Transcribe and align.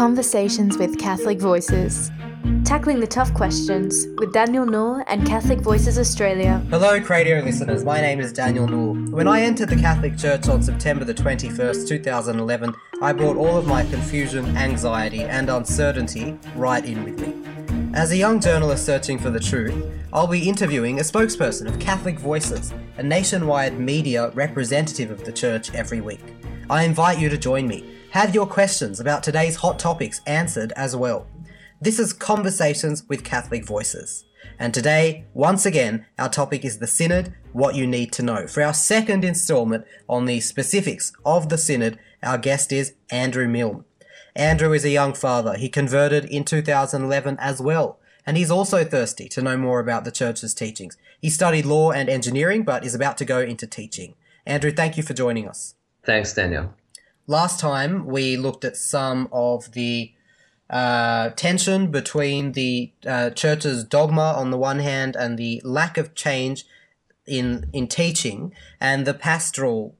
Conversations 0.00 0.78
with 0.78 0.98
Catholic 0.98 1.38
Voices. 1.38 2.10
Tackling 2.64 3.00
the 3.00 3.06
tough 3.06 3.34
questions 3.34 4.06
with 4.16 4.32
Daniel 4.32 4.64
Nour 4.64 5.04
and 5.08 5.26
Catholic 5.26 5.58
Voices 5.58 5.98
Australia. 5.98 6.64
Hello, 6.70 6.98
Cradio 6.98 7.44
listeners. 7.44 7.84
My 7.84 8.00
name 8.00 8.18
is 8.18 8.32
Daniel 8.32 8.66
Nour. 8.66 8.94
When 9.10 9.28
I 9.28 9.42
entered 9.42 9.68
the 9.68 9.76
Catholic 9.76 10.16
Church 10.16 10.48
on 10.48 10.62
September 10.62 11.04
the 11.04 11.12
21st, 11.12 11.86
2011, 11.86 12.74
I 13.02 13.12
brought 13.12 13.36
all 13.36 13.58
of 13.58 13.66
my 13.66 13.84
confusion, 13.90 14.56
anxiety, 14.56 15.20
and 15.24 15.50
uncertainty 15.50 16.38
right 16.56 16.82
in 16.82 17.04
with 17.04 17.20
me. 17.20 17.92
As 17.92 18.10
a 18.10 18.16
young 18.16 18.40
journalist 18.40 18.86
searching 18.86 19.18
for 19.18 19.28
the 19.28 19.38
truth, 19.38 19.84
I'll 20.14 20.26
be 20.26 20.48
interviewing 20.48 20.98
a 20.98 21.02
spokesperson 21.02 21.66
of 21.66 21.78
Catholic 21.78 22.18
Voices, 22.18 22.72
a 22.96 23.02
nationwide 23.02 23.78
media 23.78 24.30
representative 24.30 25.10
of 25.10 25.24
the 25.24 25.32
Church 25.32 25.74
every 25.74 26.00
week. 26.00 26.24
I 26.70 26.84
invite 26.84 27.18
you 27.18 27.28
to 27.28 27.36
join 27.36 27.68
me. 27.68 27.99
Have 28.12 28.34
your 28.34 28.46
questions 28.46 28.98
about 28.98 29.22
today's 29.22 29.54
hot 29.54 29.78
topics 29.78 30.20
answered 30.26 30.72
as 30.74 30.96
well. 30.96 31.28
This 31.80 32.00
is 32.00 32.12
Conversations 32.12 33.08
with 33.08 33.22
Catholic 33.22 33.64
Voices. 33.64 34.24
And 34.58 34.74
today, 34.74 35.26
once 35.32 35.64
again, 35.64 36.06
our 36.18 36.28
topic 36.28 36.64
is 36.64 36.78
the 36.78 36.88
Synod, 36.88 37.32
what 37.52 37.76
you 37.76 37.86
need 37.86 38.10
to 38.14 38.24
know. 38.24 38.48
For 38.48 38.64
our 38.64 38.74
second 38.74 39.24
installment 39.24 39.84
on 40.08 40.24
the 40.24 40.40
specifics 40.40 41.12
of 41.24 41.50
the 41.50 41.56
Synod, 41.56 42.00
our 42.20 42.36
guest 42.36 42.72
is 42.72 42.94
Andrew 43.12 43.46
Milne. 43.46 43.84
Andrew 44.34 44.72
is 44.72 44.84
a 44.84 44.90
young 44.90 45.14
father. 45.14 45.56
He 45.56 45.68
converted 45.68 46.24
in 46.24 46.44
2011 46.44 47.36
as 47.38 47.60
well, 47.60 48.00
and 48.26 48.36
he's 48.36 48.50
also 48.50 48.82
thirsty 48.82 49.28
to 49.28 49.40
know 49.40 49.56
more 49.56 49.78
about 49.78 50.04
the 50.04 50.10
Church's 50.10 50.52
teachings. 50.52 50.96
He 51.20 51.30
studied 51.30 51.64
law 51.64 51.92
and 51.92 52.08
engineering, 52.08 52.64
but 52.64 52.84
is 52.84 52.94
about 52.96 53.18
to 53.18 53.24
go 53.24 53.38
into 53.38 53.68
teaching. 53.68 54.14
Andrew, 54.44 54.72
thank 54.72 54.96
you 54.96 55.04
for 55.04 55.14
joining 55.14 55.48
us. 55.48 55.76
Thanks, 56.02 56.34
Daniel. 56.34 56.74
Last 57.30 57.60
time 57.60 58.06
we 58.06 58.36
looked 58.36 58.64
at 58.64 58.76
some 58.76 59.28
of 59.30 59.70
the 59.70 60.12
uh, 60.68 61.30
tension 61.36 61.92
between 61.92 62.52
the 62.52 62.90
uh, 63.06 63.30
church's 63.30 63.84
dogma 63.84 64.34
on 64.36 64.50
the 64.50 64.58
one 64.58 64.80
hand 64.80 65.14
and 65.14 65.38
the 65.38 65.62
lack 65.64 65.96
of 65.96 66.16
change 66.16 66.64
in 67.28 67.70
in 67.72 67.86
teaching 67.86 68.52
and 68.80 69.06
the 69.06 69.14
pastoral 69.14 69.94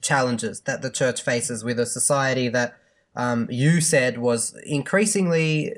challenges 0.00 0.62
that 0.62 0.82
the 0.82 0.90
church 0.90 1.22
faces 1.22 1.62
with 1.62 1.78
a 1.78 1.86
society 1.86 2.48
that 2.48 2.76
um, 3.14 3.46
you 3.48 3.80
said 3.80 4.18
was 4.18 4.56
increasingly 4.66 5.72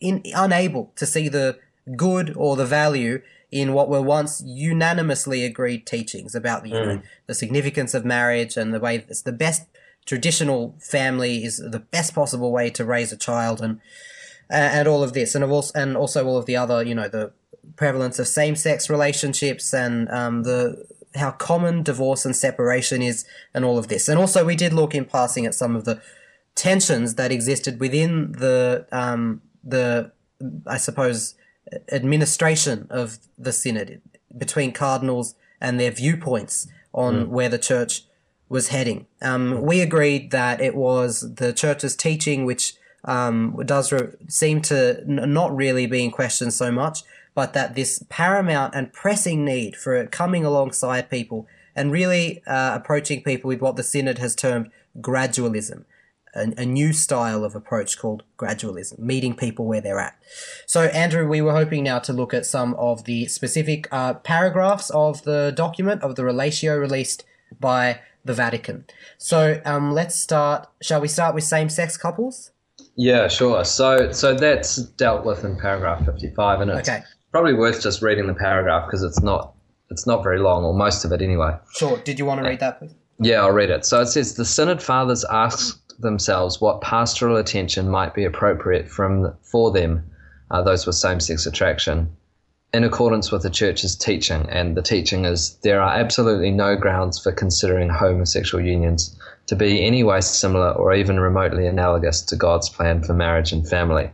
in, 0.00 0.22
unable 0.34 0.92
to 0.96 1.06
see 1.06 1.30
the 1.30 1.58
good 1.96 2.34
or 2.36 2.56
the 2.56 2.66
value 2.66 3.22
in 3.50 3.72
what 3.72 3.88
were 3.88 4.02
once 4.02 4.42
unanimously 4.44 5.46
agreed 5.46 5.86
teachings 5.86 6.34
about 6.34 6.62
the, 6.62 6.68
you 6.68 6.74
know, 6.74 7.02
the 7.26 7.34
significance 7.34 7.94
of 7.94 8.04
marriage 8.04 8.58
and 8.58 8.74
the 8.74 8.80
way 8.80 8.96
it's 8.96 9.22
the 9.22 9.32
best 9.32 9.62
traditional 10.06 10.74
family 10.80 11.44
is 11.44 11.56
the 11.58 11.78
best 11.78 12.14
possible 12.14 12.52
way 12.52 12.70
to 12.70 12.84
raise 12.84 13.12
a 13.12 13.16
child 13.16 13.60
and 13.60 13.80
and 14.50 14.86
all 14.86 15.02
of 15.02 15.14
this. 15.14 15.34
And 15.34 15.42
of 15.42 15.50
also 15.50 15.78
and 15.78 15.96
also 15.96 16.26
all 16.26 16.36
of 16.36 16.46
the 16.46 16.56
other 16.56 16.82
you 16.82 16.94
know 16.94 17.08
the 17.08 17.32
prevalence 17.76 18.18
of 18.18 18.28
same-sex 18.28 18.90
relationships 18.90 19.72
and 19.72 20.08
um, 20.10 20.42
the 20.42 20.86
how 21.14 21.30
common 21.30 21.82
divorce 21.82 22.24
and 22.24 22.34
separation 22.34 23.00
is 23.00 23.24
and 23.54 23.64
all 23.64 23.78
of 23.78 23.88
this. 23.88 24.08
And 24.08 24.18
also 24.18 24.44
we 24.44 24.56
did 24.56 24.72
look 24.72 24.94
in 24.94 25.04
passing 25.04 25.46
at 25.46 25.54
some 25.54 25.76
of 25.76 25.84
the 25.84 26.02
tensions 26.54 27.14
that 27.14 27.32
existed 27.32 27.80
within 27.80 28.32
the 28.32 28.86
um, 28.92 29.42
the 29.62 30.12
I 30.66 30.76
suppose 30.76 31.34
administration 31.90 32.86
of 32.90 33.18
the 33.38 33.52
synod 33.52 34.02
between 34.36 34.72
cardinals 34.72 35.34
and 35.60 35.80
their 35.80 35.90
viewpoints 35.90 36.66
on 36.92 37.30
where 37.30 37.48
the 37.48 37.58
church 37.58 38.04
was 38.48 38.68
heading. 38.68 39.06
Um, 39.22 39.62
we 39.62 39.80
agreed 39.80 40.30
that 40.30 40.60
it 40.60 40.74
was 40.74 41.34
the 41.34 41.52
church's 41.52 41.96
teaching 41.96 42.44
which 42.44 42.74
um, 43.04 43.60
does 43.64 43.92
re- 43.92 44.12
seem 44.28 44.60
to 44.62 45.00
n- 45.00 45.32
not 45.32 45.54
really 45.54 45.86
be 45.86 46.04
in 46.04 46.10
question 46.10 46.50
so 46.50 46.70
much, 46.70 47.02
but 47.34 47.52
that 47.52 47.74
this 47.74 48.04
paramount 48.08 48.74
and 48.74 48.92
pressing 48.92 49.44
need 49.44 49.76
for 49.76 49.94
it 49.94 50.10
coming 50.10 50.44
alongside 50.44 51.10
people 51.10 51.46
and 51.74 51.92
really 51.92 52.42
uh, 52.46 52.74
approaching 52.74 53.22
people 53.22 53.48
with 53.48 53.60
what 53.60 53.76
the 53.76 53.82
synod 53.82 54.18
has 54.18 54.34
termed 54.34 54.70
gradualism. 55.00 55.84
A, 56.36 56.66
new 56.66 56.92
style 56.92 57.44
of 57.44 57.54
approach 57.54 57.96
called 57.96 58.24
gradualism, 58.36 58.98
meeting 58.98 59.36
people 59.36 59.66
where 59.66 59.80
they're 59.80 60.00
at. 60.00 60.18
So, 60.66 60.86
Andrew, 60.86 61.28
we 61.28 61.40
were 61.40 61.52
hoping 61.52 61.84
now 61.84 62.00
to 62.00 62.12
look 62.12 62.34
at 62.34 62.44
some 62.44 62.74
of 62.74 63.04
the 63.04 63.26
specific 63.26 63.86
uh, 63.92 64.14
paragraphs 64.14 64.90
of 64.90 65.22
the 65.22 65.52
document 65.54 66.02
of 66.02 66.16
the 66.16 66.22
relatio 66.22 66.76
released 66.76 67.22
by 67.60 68.00
the 68.24 68.34
Vatican. 68.34 68.84
So 69.18 69.60
um, 69.64 69.92
let's 69.92 70.14
start. 70.14 70.68
Shall 70.82 71.00
we 71.00 71.08
start 71.08 71.34
with 71.34 71.44
same-sex 71.44 71.96
couples? 71.96 72.50
Yeah, 72.96 73.28
sure. 73.28 73.64
So, 73.64 74.12
so 74.12 74.34
that's 74.34 74.76
dealt 74.76 75.24
with 75.24 75.44
in 75.44 75.56
paragraph 75.56 76.04
fifty-five, 76.04 76.60
and 76.60 76.70
it's 76.70 76.88
Okay. 76.88 77.02
probably 77.32 77.54
worth 77.54 77.82
just 77.82 78.02
reading 78.02 78.26
the 78.26 78.34
paragraph 78.34 78.86
because 78.86 79.02
it's 79.02 79.20
not 79.20 79.54
it's 79.90 80.06
not 80.06 80.22
very 80.22 80.38
long, 80.38 80.64
or 80.64 80.72
most 80.74 81.04
of 81.04 81.12
it 81.12 81.20
anyway. 81.20 81.56
Sure. 81.74 81.98
Did 81.98 82.18
you 82.18 82.24
want 82.24 82.40
to 82.42 82.48
read 82.48 82.60
that, 82.60 82.78
please? 82.78 82.94
Yeah, 83.20 83.42
I'll 83.42 83.52
read 83.52 83.70
it. 83.70 83.84
So 83.84 84.00
it 84.00 84.06
says 84.06 84.34
the 84.34 84.44
Synod 84.44 84.82
Fathers 84.82 85.24
asked 85.30 86.00
themselves 86.00 86.60
what 86.60 86.80
pastoral 86.80 87.36
attention 87.36 87.88
might 87.88 88.14
be 88.14 88.24
appropriate 88.24 88.88
from 88.88 89.32
for 89.42 89.70
them, 89.70 90.04
uh, 90.50 90.62
those 90.62 90.86
with 90.86 90.96
same-sex 90.96 91.46
attraction, 91.46 92.10
in 92.74 92.82
accordance 92.82 93.30
with 93.30 93.42
the 93.42 93.50
Church's 93.50 93.94
teaching. 93.94 94.46
And 94.50 94.76
the 94.76 94.82
teaching 94.82 95.24
is 95.24 95.56
there 95.62 95.80
are 95.80 95.94
absolutely 95.94 96.50
no 96.50 96.74
grounds 96.74 97.22
for 97.22 97.30
considering 97.30 97.88
homosexual 97.88 98.64
unions 98.64 99.16
to 99.46 99.54
be 99.54 99.84
any 99.84 100.02
way 100.02 100.20
similar 100.20 100.72
or 100.72 100.92
even 100.92 101.20
remotely 101.20 101.68
analogous 101.68 102.20
to 102.22 102.36
God's 102.36 102.68
plan 102.68 103.04
for 103.04 103.14
marriage 103.14 103.52
and 103.52 103.66
family. 103.66 104.10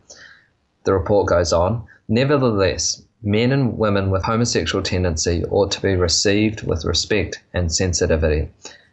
The 0.84 0.92
report 0.92 1.26
goes 1.26 1.54
on. 1.54 1.86
Nevertheless, 2.08 3.02
men 3.22 3.50
and 3.50 3.78
women 3.78 4.10
with 4.10 4.24
homosexual 4.24 4.82
tendency 4.82 5.42
ought 5.46 5.70
to 5.70 5.80
be 5.80 5.96
received 5.96 6.62
with 6.66 6.84
respect 6.84 7.42
and 7.54 7.74
sensitivity. 7.74 8.50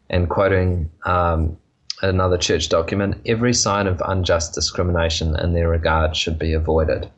And 0.10 0.30
quoting 0.30 0.90
um, 1.06 1.58
another 2.02 2.38
church 2.38 2.70
document, 2.70 3.20
every 3.26 3.54
sign 3.54 3.88
of 3.88 4.02
unjust 4.06 4.54
discrimination 4.54 5.38
in 5.38 5.52
their 5.52 5.68
regard 5.68 6.16
should 6.16 6.40
be 6.40 6.54
avoided. 6.54 7.12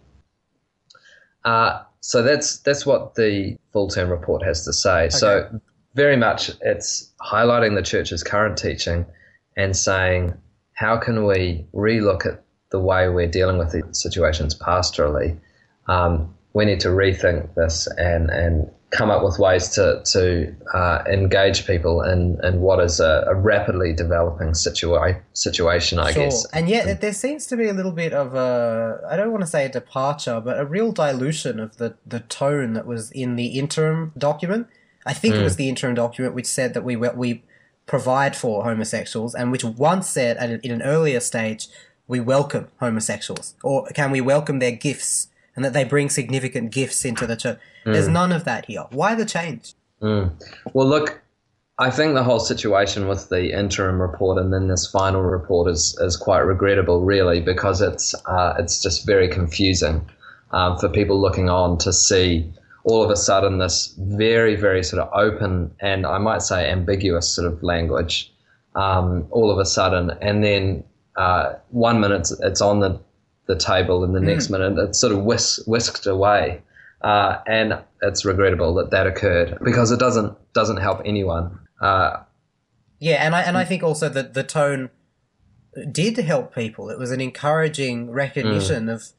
Uh, 1.46 1.84
so 2.02 2.22
that's 2.22 2.60
that's 2.60 2.86
what 2.86 3.16
the 3.16 3.58
full 3.72 3.88
term 3.90 4.10
report 4.10 4.44
has 4.44 4.66
to 4.66 4.74
say. 4.74 5.10
So 5.10 5.62
very 5.96 6.18
much 6.18 6.52
it's 6.62 7.12
highlighting 7.22 7.76
the 7.76 7.82
church's 7.82 8.24
current 8.24 8.58
teaching 8.58 9.06
and 9.58 9.76
saying 9.76 10.34
how 10.74 10.98
can 10.98 11.26
we 11.26 11.66
relook 11.74 12.26
at 12.26 12.44
the 12.70 12.80
way 12.80 13.10
we're 13.10 13.28
dealing 13.28 13.58
with 13.58 13.72
these 13.72 13.84
situations 13.92 14.58
pastorally. 14.58 15.38
Um, 15.88 16.34
we 16.54 16.66
need 16.66 16.80
to 16.82 16.90
rethink 16.90 17.54
this 17.56 17.88
and 17.98 18.30
and 18.30 18.72
come 18.92 19.12
up 19.12 19.24
with 19.24 19.38
ways 19.38 19.70
to 19.70 20.02
to 20.14 20.56
uh, 20.74 21.04
engage 21.08 21.68
people 21.68 22.02
in, 22.02 22.40
in 22.44 22.60
what 22.60 22.80
is 22.84 23.00
a, 23.00 23.26
a 23.28 23.36
rapidly 23.36 23.94
developing 23.94 24.50
situa- 24.50 25.20
situation, 25.34 26.00
I 26.00 26.12
Sure. 26.12 26.24
guess. 26.24 26.46
And 26.54 26.68
yet, 26.68 27.00
there 27.02 27.14
seems 27.14 27.46
to 27.48 27.58
be 27.58 27.68
a 27.70 27.74
little 27.74 27.92
bit 27.92 28.14
of 28.14 28.34
a, 28.36 29.00
I 29.08 29.16
don't 29.16 29.32
want 29.32 29.42
to 29.42 29.48
say 29.48 29.66
a 29.66 29.70
departure, 29.70 30.42
but 30.42 30.60
a 30.60 30.66
real 30.66 30.92
dilution 30.92 31.60
of 31.60 31.78
the, 31.78 31.96
the 32.06 32.22
tone 32.22 32.74
that 32.74 32.86
was 32.88 33.12
in 33.12 33.36
the 33.36 33.48
interim 33.60 34.12
document. 34.18 34.68
I 35.06 35.14
think 35.14 35.36
it 35.36 35.44
was 35.44 35.56
the 35.56 35.70
interim 35.70 35.96
document 35.96 36.36
which 36.36 36.46
said 36.46 36.74
that 36.74 36.84
we 36.84 36.96
we 36.96 37.44
provide 37.86 38.36
for 38.36 38.64
homosexuals, 38.64 39.34
and 39.34 39.52
which 39.52 39.64
once 39.64 40.08
said 40.08 40.38
at 40.38 40.50
an, 40.50 40.60
in 40.64 40.72
an 40.72 40.82
earlier 40.84 41.20
stage, 41.20 41.68
we 42.08 42.20
welcome 42.20 42.68
homosexuals, 42.80 43.56
or 43.64 43.88
can 43.96 44.12
we 44.12 44.22
welcome 44.22 44.60
their 44.60 44.72
gifts, 44.72 45.29
and 45.56 45.66
that 45.66 45.74
they 45.74 45.84
bring 45.84 46.10
significant 46.10 46.72
gifts 46.72 47.06
into 47.06 47.26
the 47.28 47.36
church. 47.36 47.60
There's 47.86 48.08
none 48.08 48.32
of 48.32 48.44
that 48.46 48.66
here. 48.66 48.86
Why 48.92 49.16
the 49.16 49.26
change? 49.26 49.74
Well, 50.74 50.88
look, 50.88 51.22
I 51.78 51.90
think 51.90 52.14
the 52.14 52.24
whole 52.24 52.40
situation 52.40 53.08
with 53.08 53.30
the 53.30 53.58
interim 53.58 54.02
report 54.02 54.38
and 54.38 54.54
then 54.54 54.68
this 54.68 54.90
final 54.90 55.22
report 55.22 55.70
is, 55.72 55.98
is 56.02 56.18
quite 56.18 56.40
regrettable, 56.40 57.02
really, 57.02 57.42
because 57.42 57.82
it's 57.82 58.14
uh, 58.26 58.56
it's 58.60 58.82
just 58.82 59.06
very 59.06 59.28
confusing 59.28 60.08
um, 60.52 60.78
for 60.78 60.90
people 60.90 61.20
looking 61.20 61.50
on 61.50 61.78
to 61.80 61.94
see 61.94 62.52
all 62.84 63.04
of 63.04 63.10
a 63.10 63.16
sudden 63.16 63.60
this 63.60 63.94
very, 63.98 64.56
very 64.56 64.84
sort 64.84 65.02
of 65.02 65.10
open 65.14 65.72
and 65.80 66.06
I 66.06 66.18
might 66.18 66.42
say 66.42 66.70
ambiguous 66.70 67.34
sort 67.34 67.48
of 67.52 67.62
language 67.62 68.32
um, 68.76 69.28
all 69.32 69.52
of 69.52 69.58
a 69.58 69.66
sudden, 69.66 70.12
and 70.22 70.44
then 70.44 70.84
uh, 71.16 71.54
one 71.70 72.00
minute 72.00 72.30
it's 72.42 72.62
on 72.62 72.80
the 72.80 73.00
the 73.50 73.56
table, 73.56 74.04
in 74.04 74.14
the 74.14 74.20
next 74.22 74.48
mm. 74.48 74.52
minute 74.52 74.78
it's 74.78 75.02
sort 75.02 75.12
of 75.12 75.24
whisk, 75.24 75.66
whisked 75.66 76.06
away. 76.06 76.62
Uh, 77.02 77.40
and 77.48 77.80
it's 78.04 78.24
regrettable 78.24 78.76
that 78.76 78.92
that 78.92 79.08
occurred 79.08 79.58
because 79.64 79.92
it 79.92 80.00
doesn't 80.00 80.38
doesn't 80.54 80.78
help 80.78 81.02
anyone. 81.04 81.60
Uh, 81.82 82.18
Yeah, 83.00 83.26
and 83.26 83.34
I 83.36 83.42
and 83.42 83.58
I 83.58 83.66
think 83.66 83.82
also 83.84 84.08
that 84.10 84.34
the 84.34 84.44
tone 84.44 84.90
did 85.92 86.18
help 86.18 86.54
people. 86.54 86.90
It 86.90 87.00
was 87.00 87.12
an 87.12 87.22
encouraging 87.22 88.12
recognition 88.12 88.86
mm. 88.86 88.94
of 88.94 89.10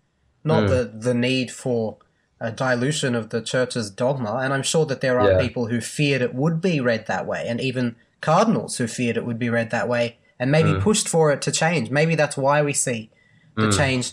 not 0.44 0.65
mm. 0.65 0.69
the 0.69 0.82
the 1.09 1.15
need 1.15 1.50
for 1.50 1.97
a 2.38 2.53
dilution 2.53 3.15
of 3.15 3.31
the 3.31 3.43
church's 3.43 3.91
dogma, 3.91 4.37
and 4.43 4.55
I'm 4.55 4.62
sure 4.62 4.87
that 4.87 5.00
there 5.00 5.19
are 5.19 5.32
Yeah. 5.32 5.41
people 5.41 5.67
who 5.67 5.81
feared 5.81 6.23
it 6.23 6.35
would 6.35 6.61
be 6.61 6.81
read 6.81 7.06
that 7.06 7.27
way, 7.27 7.47
and 7.49 7.61
even 7.61 7.97
cardinals 8.21 8.79
who 8.79 8.87
feared 8.87 9.17
it 9.17 9.25
would 9.25 9.38
be 9.38 9.50
read 9.50 9.71
that 9.71 9.88
way, 9.88 10.19
and 10.38 10.50
maybe 10.50 10.81
pushed 10.81 11.09
for 11.09 11.32
it 11.32 11.43
to 11.43 11.50
change. 11.50 11.91
Maybe 11.91 12.15
that's 12.15 12.37
why 12.37 12.62
we 12.62 12.73
see 12.73 13.11
the 13.56 13.73
change 13.73 14.12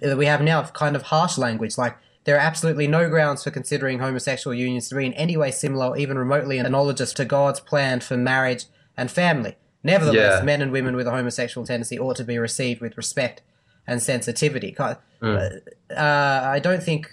that 0.00 0.16
we 0.16 0.26
have 0.26 0.40
now 0.42 0.60
of 0.60 0.72
kind 0.72 0.96
of 0.96 1.02
harsh 1.02 1.38
language. 1.38 1.76
Like, 1.78 1.96
there 2.24 2.36
are 2.36 2.40
absolutely 2.40 2.86
no 2.86 3.08
grounds 3.08 3.42
for 3.44 3.50
considering 3.50 3.98
homosexual 3.98 4.54
unions 4.54 4.88
to 4.88 4.94
be 4.94 5.06
in 5.06 5.12
any 5.14 5.36
way 5.36 5.50
similar 5.50 5.86
or 5.88 5.96
even 5.96 6.18
remotely 6.18 6.58
analogous 6.58 7.12
to 7.14 7.24
God's 7.24 7.60
plan 7.60 8.00
for 8.00 8.16
marriage 8.16 8.66
and 8.96 9.10
family. 9.10 9.56
Nevertheless, 9.84 10.38
Yeah. 10.38 10.44
men 10.44 10.62
and 10.62 10.70
women 10.70 10.94
with 10.94 11.06
a 11.08 11.10
homosexual 11.10 11.66
tendency 11.66 11.98
ought 11.98 12.16
to 12.16 12.24
be 12.24 12.38
received 12.38 12.80
with 12.80 12.96
respect 12.96 13.42
and 13.86 14.00
sensitivity. 14.00 14.70
Ki- 14.72 14.94
Uh, 15.22 15.50
I 15.96 16.58
don't 16.60 16.82
think. 16.82 17.08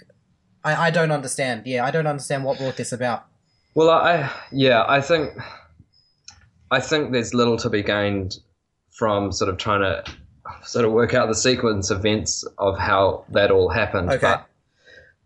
I, 0.62 0.86
I 0.86 0.90
don't 0.90 1.10
understand. 1.10 1.66
Yeah, 1.66 1.84
I 1.84 1.90
don't 1.90 2.06
understand 2.06 2.44
what 2.44 2.58
brought 2.58 2.76
this 2.76 2.92
about. 2.92 3.24
Well, 3.74 3.90
I 3.90 4.30
yeah, 4.52 4.84
I 4.86 5.00
think 5.00 5.32
I 6.70 6.80
think 6.80 7.12
there's 7.12 7.34
little 7.34 7.56
to 7.58 7.68
be 7.70 7.82
gained 7.82 8.36
from 8.98 9.32
sort 9.32 9.48
of 9.50 9.56
trying 9.56 9.80
to 9.80 10.04
sort 10.64 10.84
of 10.84 10.92
work 10.92 11.14
out 11.14 11.28
the 11.28 11.34
sequence 11.34 11.90
of 11.90 11.98
events 11.98 12.44
of 12.58 12.78
how 12.78 13.24
that 13.30 13.50
all 13.50 13.68
happened. 13.68 14.10
Okay. 14.10 14.20
But, 14.20 14.46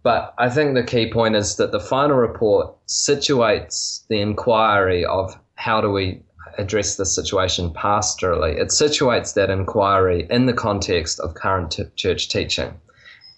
but 0.02 0.34
I 0.38 0.50
think 0.50 0.74
the 0.74 0.82
key 0.82 1.10
point 1.10 1.36
is 1.36 1.56
that 1.56 1.72
the 1.72 1.80
final 1.80 2.16
report 2.16 2.74
situates 2.86 4.06
the 4.08 4.20
inquiry 4.20 5.04
of 5.04 5.38
how 5.54 5.80
do 5.80 5.90
we 5.90 6.22
address 6.58 6.96
this 6.96 7.14
situation 7.14 7.70
pastorally. 7.70 8.56
It 8.56 8.68
situates 8.68 9.34
that 9.34 9.50
inquiry 9.50 10.26
in 10.30 10.46
the 10.46 10.52
context 10.52 11.20
of 11.20 11.34
current 11.34 11.72
t- 11.72 11.84
church 11.96 12.28
teaching. 12.28 12.72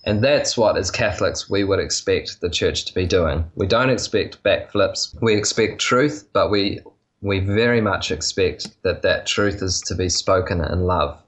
And 0.05 0.23
that's 0.23 0.57
what, 0.57 0.77
as 0.77 0.91
Catholics, 0.91 1.51
we 1.51 1.65
would 1.65 1.81
expect 1.81 2.41
the 2.41 2.51
church 2.51 2.85
to 2.85 2.95
be 2.95 3.07
doing. 3.07 3.45
We 3.57 3.67
don't 3.67 3.91
expect 3.91 4.43
backflips. 4.45 5.17
We 5.21 5.35
expect 5.35 5.81
truth, 5.81 6.29
but 6.33 6.51
we 6.51 6.81
we 7.23 7.41
very 7.41 7.81
much 7.81 8.11
expect 8.11 8.81
that 8.83 9.03
that 9.03 9.27
truth 9.27 9.63
is 9.63 9.81
to 9.81 9.95
be 9.95 10.09
spoken 10.09 10.61
in 10.61 10.83
love. 10.83 11.19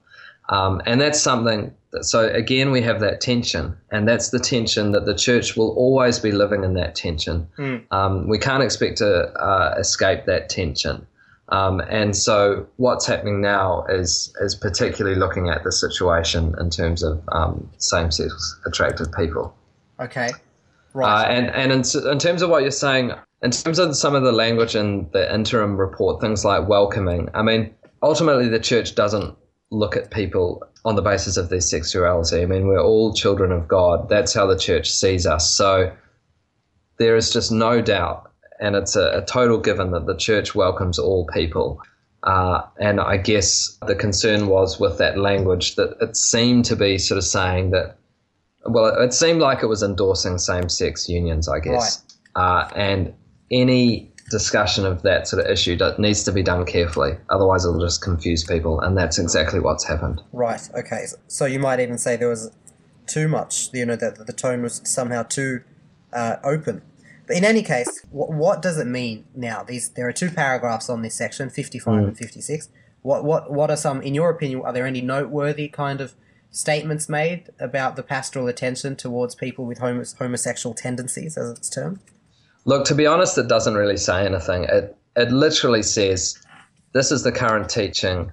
Um, 0.49 0.81
and 0.87 1.01
that's 1.01 1.21
something. 1.21 1.75
That, 1.93 2.05
so 2.05 2.29
again, 2.29 2.71
we 2.71 2.83
have 2.83 3.01
that 3.01 3.21
tension, 3.21 3.77
and 3.91 4.07
that's 4.09 4.31
the 4.31 4.39
tension 4.39 4.93
that 4.93 5.07
the 5.07 5.15
church 5.15 5.57
will 5.57 5.71
always 5.77 6.19
be 6.19 6.33
living 6.33 6.65
in. 6.65 6.75
That 6.75 6.95
tension. 6.95 7.47
Um, 7.91 8.29
we 8.29 8.39
can't 8.39 8.63
expect 8.63 8.99
to 8.99 9.29
uh, 9.39 9.75
escape 9.79 10.27
that 10.27 10.49
tension. 10.49 11.07
Um, 11.51 11.81
and 11.89 12.15
so, 12.15 12.67
what's 12.77 13.07
happening 13.07 13.41
now 13.41 13.85
is 13.89 14.35
is 14.41 14.55
particularly 14.55 15.17
looking 15.19 15.49
at 15.49 15.65
the 15.65 15.73
situation 15.73 16.55
in 16.61 16.69
terms 16.71 17.03
of 17.03 17.23
um, 17.33 17.71
same-sex 17.79 18.61
attracted 18.67 19.13
people. 19.13 19.55
Okay. 20.01 20.29
Uh, 20.29 20.33
Right. 20.95 21.27
and 21.27 21.47
and 21.51 21.71
in, 21.71 21.83
in 22.11 22.19
terms 22.19 22.43
of 22.43 22.51
what 22.51 22.63
you're 22.63 22.71
saying, 22.71 23.13
in 23.43 23.51
terms 23.51 23.79
of 23.79 23.95
some 23.97 24.15
of 24.15 24.23
the 24.25 24.33
language 24.33 24.75
in 24.75 25.09
the 25.13 25.33
interim 25.33 25.77
report, 25.77 26.21
things 26.21 26.45
like 26.45 26.67
welcoming. 26.69 27.29
I 27.35 27.43
mean, 27.43 27.73
ultimately, 28.03 28.49
the 28.49 28.59
church 28.59 28.95
doesn't 28.95 29.37
look 29.71 29.97
at 29.97 30.11
people 30.11 30.63
on 30.85 30.97
the 30.97 31.03
basis 31.03 31.37
of 31.37 31.49
their 31.49 31.61
sexuality. 31.61 32.43
I 32.43 32.47
mean, 32.47 32.67
we're 32.67 32.83
all 32.83 33.13
children 33.13 33.53
of 33.53 33.69
God. 33.69 34.09
That's 34.09 34.33
how 34.33 34.47
the 34.47 34.59
church 34.59 34.91
sees 34.91 35.27
us. 35.27 35.51
So 35.51 35.93
there 36.99 37.17
is 37.17 37.33
just 37.33 37.53
no 37.53 37.81
doubt, 37.83 38.31
and 38.61 38.75
it's 38.75 38.97
a, 38.97 39.19
a 39.19 39.25
total 39.25 39.59
given 39.59 39.91
that 39.93 40.07
the 40.07 40.17
church 40.17 40.55
welcomes 40.55 40.99
all 40.99 41.27
people. 41.27 41.81
Uh, 42.23 42.63
and 42.81 43.01
I 43.01 43.17
guess 43.17 43.79
the 43.87 43.95
concern 43.95 44.49
was 44.49 44.81
with 44.81 44.99
that 44.99 45.19
language 45.19 45.77
that 45.77 45.97
it 46.01 46.17
seemed 46.17 46.65
to 46.67 46.77
be 46.77 46.99
sort 46.99 47.19
of 47.19 47.25
saying 47.25 47.71
that 47.71 47.99
well, 48.65 49.01
it 49.01 49.15
seemed 49.15 49.41
like 49.41 49.63
it 49.63 49.67
was 49.67 49.83
endorsing 49.83 50.39
same-sex 50.39 51.09
unions, 51.09 51.49
I 51.49 51.61
guess. 51.61 52.05
Uh, 52.35 52.69
and 52.75 53.15
any 53.51 54.08
discussion 54.31 54.85
of 54.85 55.03
that 55.03 55.27
sort 55.29 55.45
of 55.45 55.51
issue 55.51 55.77
that 55.77 55.99
needs 55.99 56.23
to 56.25 56.33
be 56.33 56.43
done 56.43 56.65
carefully, 56.67 57.17
otherwise 57.31 57.65
it'll 57.65 57.81
just 57.81 58.03
confuse 58.03 58.45
people, 58.45 58.81
and 58.81 58.97
that's 58.97 59.19
exactly 59.19 59.61
what's 59.61 59.87
happened. 59.87 60.21
Right. 60.33 60.61
Okay. 60.77 61.05
So- 61.27 61.47
you 61.47 61.59
might 61.59 61.81
even 61.81 61.99
say 61.99 62.17
there 62.17 62.29
was 62.29 62.51
too 63.07 63.27
much. 63.29 63.71
You 63.73 63.87
know 63.87 63.97
that 63.97 64.27
the 64.27 64.33
tone 64.33 64.63
was 64.63 64.83
somehow 64.85 65.23
too 65.23 65.63
uh, 66.13 66.37
open. 66.45 66.83
But 67.27 67.37
in 67.37 67.45
any 67.45 67.63
case, 67.63 68.05
what, 68.11 68.31
what 68.31 68.63
does 68.63 68.79
it 68.79 68.87
mean 68.87 69.25
now? 69.35 69.63
These 69.63 69.91
there 69.91 70.09
are 70.09 70.13
two 70.13 70.31
paragraphs 70.31 70.89
on 70.89 71.03
this 71.03 71.15
section, 71.15 71.51
fifty-five 71.51 72.05
and 72.05 72.17
fifty-six. 72.17 72.69
What 73.03 73.25
what 73.25 73.53
what 73.53 73.71
are 73.71 73.77
some, 73.77 74.03
in 74.03 74.15
your 74.15 74.31
opinion, 74.31 74.63
are 74.63 74.73
there 74.73 74.87
any 74.87 75.01
noteworthy 75.01 75.69
kind 75.69 76.01
of 76.01 76.15
statements 76.51 77.09
made 77.09 77.51
about 77.61 77.97
the 77.97 78.03
pastoral 78.03 78.49
attention 78.49 78.97
towards 78.97 79.35
people 79.35 79.67
with 79.67 79.79
homo- 79.79 80.05
homosexual 80.19 80.75
tendencies, 80.75 81.37
as 81.37 81.51
it's 81.51 81.69
termed? 81.71 82.01
Look, 82.69 82.85
to 82.87 82.95
be 82.95 83.07
honest, 83.07 83.39
it 83.39 83.49
doesn't 83.49 83.75
really 83.83 83.97
say 83.97 84.27
anything. 84.27 84.65
It 84.65 84.95
it 85.17 85.31
literally 85.33 85.83
says, 85.83 86.21
"This 86.93 87.11
is 87.11 87.23
the 87.23 87.33
current 87.33 87.69
teaching. 87.71 88.31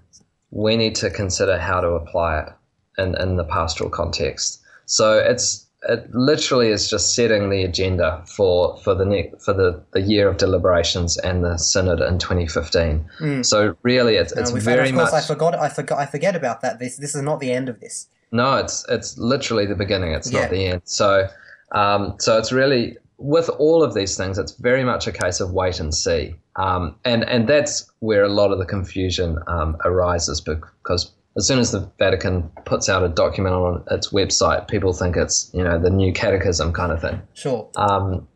We 0.51 0.75
need 0.75 0.95
to 0.95 1.09
consider 1.09 1.57
how 1.57 1.79
to 1.81 1.89
apply 2.01 2.31
it 2.41 2.49
in 2.97 3.15
in 3.23 3.37
the 3.37 3.45
pastoral 3.45 3.89
context." 3.89 4.61
So 4.85 5.17
it's 5.31 5.65
it 5.87 6.13
literally 6.13 6.69
is 6.69 6.89
just 6.89 7.15
setting 7.15 7.49
the 7.49 7.63
agenda 7.63 8.23
for 8.35 8.77
for 8.83 8.93
the 8.93 9.05
ne- 9.05 9.31
for 9.39 9.53
the, 9.53 9.81
the 9.93 10.01
year 10.01 10.27
of 10.27 10.35
deliberations 10.37 11.17
and 11.17 11.43
the 11.45 11.57
synod 11.57 12.01
in 12.01 12.17
2015. 12.17 13.43
So 13.43 13.77
really, 13.83 14.15
it's 14.15 14.33
it's 14.33 14.51
very 14.51 14.89
and 14.89 14.97
of 14.97 15.01
course, 15.01 15.13
much 15.13 15.23
I 15.23 15.27
forgot. 15.27 15.55
I 15.55 15.69
forgot. 15.69 15.99
I 15.99 16.05
forget 16.07 16.35
about 16.35 16.59
that. 16.61 16.79
This 16.79 16.97
this 16.97 17.15
is 17.15 17.21
not 17.21 17.39
the 17.39 17.51
end 17.53 17.69
of 17.69 17.79
this. 17.79 18.07
no, 18.31 18.57
it's 18.57 18.83
it's 18.89 19.17
literally 19.17 19.65
the 19.65 19.75
beginning. 19.75 20.11
It's 20.11 20.29
Yeah. 20.29 20.41
not 20.41 20.49
the 20.49 20.65
end. 20.71 20.81
So, 20.83 21.27
um, 21.71 22.15
so 22.19 22.37
it's 22.39 22.51
really 22.51 22.97
with 23.17 23.49
all 23.49 23.83
of 23.83 23.93
these 23.93 24.17
things, 24.17 24.37
it's 24.37 24.53
very 24.53 24.83
much 24.83 25.07
a 25.07 25.11
case 25.11 25.39
of 25.39 25.51
wait 25.51 25.79
and 25.79 25.93
see, 25.93 26.35
um, 26.55 26.95
and 27.05 27.23
and 27.23 27.47
that's 27.47 27.89
where 27.99 28.23
a 28.23 28.29
lot 28.29 28.51
of 28.51 28.59
the 28.59 28.65
confusion 28.65 29.37
um, 29.47 29.77
arises 29.85 30.41
because 30.41 31.11
as 31.37 31.47
soon 31.47 31.59
as 31.59 31.71
the 31.71 31.89
Vatican 31.99 32.49
puts 32.65 32.87
out 32.87 33.03
a 33.03 33.09
document 33.09 33.55
on 33.55 33.83
its 33.91 34.09
website, 34.09 34.67
people 34.67 34.93
think 34.93 35.17
it's 35.17 35.49
you 35.53 35.63
know 35.63 35.79
the 35.79 35.89
new 35.89 36.13
catechism 36.13 36.73
kind 36.73 36.91
of 36.91 37.01
thing. 37.01 37.21
Sure. 37.33 37.69
Um, 37.75 38.27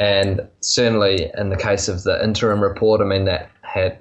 and 0.00 0.48
certainly 0.60 1.30
in 1.36 1.50
the 1.50 1.58
case 1.58 1.86
of 1.86 2.04
the 2.04 2.24
interim 2.24 2.62
report, 2.62 3.02
I 3.02 3.04
mean, 3.04 3.26
that 3.26 3.50
had, 3.60 3.98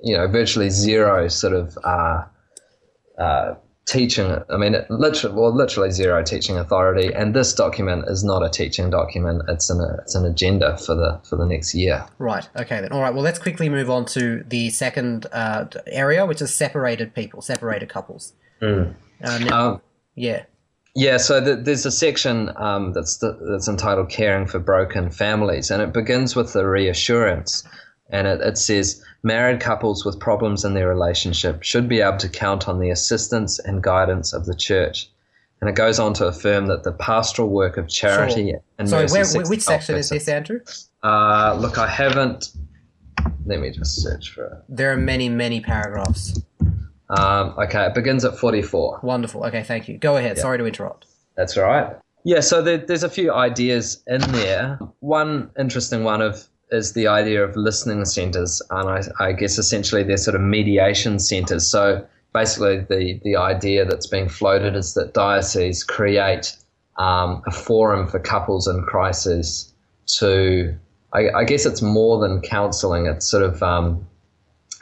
you 0.00 0.16
know, 0.16 0.26
virtually 0.26 0.70
zero 0.70 1.28
sort 1.28 1.52
of 1.52 1.76
uh, 1.84 2.22
uh, 3.18 3.54
teaching. 3.86 4.36
I 4.48 4.56
mean, 4.56 4.74
it 4.74 4.90
literally, 4.90 5.34
well, 5.36 5.54
literally 5.54 5.90
zero 5.90 6.22
teaching 6.22 6.56
authority. 6.58 7.12
And 7.12 7.34
this 7.34 7.54
document 7.54 8.04
is 8.08 8.22
not 8.22 8.44
a 8.44 8.48
teaching 8.48 8.90
document. 8.90 9.42
It's 9.48 9.68
an 9.70 9.80
it's 10.02 10.14
an 10.14 10.24
agenda 10.24 10.76
for 10.78 10.94
the 10.94 11.20
for 11.28 11.36
the 11.36 11.46
next 11.46 11.74
year. 11.74 12.06
Right. 12.18 12.48
Okay. 12.56 12.80
Then. 12.80 12.92
All 12.92 13.00
right. 13.00 13.12
Well, 13.12 13.22
let's 13.24 13.38
quickly 13.38 13.68
move 13.68 13.90
on 13.90 14.04
to 14.06 14.44
the 14.46 14.70
second 14.70 15.26
uh, 15.32 15.66
area, 15.86 16.26
which 16.26 16.40
is 16.42 16.54
separated 16.54 17.14
people, 17.14 17.42
separated 17.42 17.88
couples. 17.88 18.32
Uh, 18.62 18.86
now- 19.22 19.70
Um, 19.72 19.80
yeah. 20.14 20.44
Yeah, 20.96 21.18
so 21.18 21.42
th 21.42 21.64
there's 21.64 21.86
a 21.86 21.90
section 21.92 22.50
um, 22.56 22.92
that's 22.92 23.18
the, 23.18 23.38
that's 23.48 23.68
entitled 23.68 24.10
"Caring 24.10 24.48
for 24.48 24.58
Broken 24.58 25.08
Families," 25.10 25.70
and 25.70 25.80
it 25.80 25.92
begins 25.92 26.34
with 26.34 26.52
the 26.52 26.66
reassurance, 26.66 27.62
and 28.10 28.26
it, 28.26 28.40
it 28.40 28.58
says 28.58 29.00
married 29.22 29.60
couples 29.60 30.04
with 30.04 30.18
problems 30.18 30.64
in 30.64 30.74
their 30.74 30.88
relationship 30.88 31.62
should 31.62 31.88
be 31.88 32.00
able 32.00 32.18
to 32.18 32.28
count 32.28 32.68
on 32.68 32.78
the 32.80 32.90
assistance 32.90 33.58
and 33.58 33.82
guidance 33.82 34.32
of 34.32 34.46
the 34.46 34.54
church, 34.54 35.10
and 35.60 35.68
it 35.68 35.76
goes 35.76 35.98
on 35.98 36.14
to 36.14 36.26
affirm 36.26 36.66
that 36.66 36.84
the 36.84 36.92
pastoral 36.92 37.48
work 37.48 37.76
of 37.76 37.88
charity 37.88 38.50
Sure. 38.50 38.60
and 38.78 38.88
Sorry. 38.88 39.02
mercy 39.02 39.14
Where, 39.14 39.24
seeks 39.24 39.50
which 39.50 39.60
section 39.62 39.96
is 39.96 40.08
this, 40.08 40.28
Andrew? 40.28 40.60
Uh, 41.02 41.56
look, 41.60 41.78
I 41.78 41.86
haven't. 41.86 42.50
Let 43.46 43.60
me 43.60 43.70
just 43.70 44.02
search 44.02 44.30
for 44.30 44.44
it. 44.44 44.52
There 44.68 44.92
are 44.92 44.96
many, 44.96 45.28
many 45.28 45.60
paragraphs. 45.60 46.40
Um, 47.10 47.54
okay, 47.58 47.86
it 47.86 47.94
begins 47.94 48.24
at 48.24 48.38
forty-four. 48.38 49.00
Wonderful. 49.02 49.44
Okay. 49.46 49.62
Thank 49.62 49.88
you. 49.88 49.98
Go 49.98 50.16
ahead. 50.16 50.38
Sorry 50.38 50.58
to 50.58 50.64
interrupt. 50.64 51.06
That's 51.36 51.56
all 51.56 51.64
right. 51.64 51.96
Yeah, 52.22 52.40
so 52.40 52.60
there, 52.60 52.76
there's 52.76 53.02
a 53.02 53.08
few 53.08 53.32
ideas 53.32 54.02
in 54.06 54.20
there. 54.32 54.78
One 55.00 55.50
interesting 55.58 56.04
one 56.04 56.20
of 56.20 56.46
is 56.70 56.92
the 56.92 57.08
idea 57.08 57.44
of 57.44 57.56
listening 57.56 58.04
centres, 58.04 58.62
and 58.70 58.88
I, 58.88 59.02
I 59.24 59.32
guess 59.32 59.58
essentially 59.58 60.02
they're 60.02 60.16
sort 60.16 60.34
of 60.34 60.40
mediation 60.40 61.18
centres. 61.18 61.70
So 61.70 62.06
basically, 62.32 62.78
the 62.88 63.20
the 63.24 63.36
idea 63.36 63.84
that's 63.84 64.06
being 64.06 64.28
floated 64.28 64.76
is 64.76 64.94
that 64.94 65.14
dioceses 65.14 65.84
create 65.84 66.56
um, 66.96 67.42
a 67.46 67.50
forum 67.50 68.06
for 68.08 68.18
couples 68.18 68.66
in 68.66 68.82
crisis 68.82 69.72
to. 70.18 70.74
I, 71.12 71.28
I 71.30 71.44
guess 71.44 71.66
it's 71.66 71.82
more 71.82 72.20
than 72.20 72.40
counselling. 72.40 73.06
It's 73.06 73.26
sort 73.26 73.42
of 73.42 73.60
um, 73.64 74.06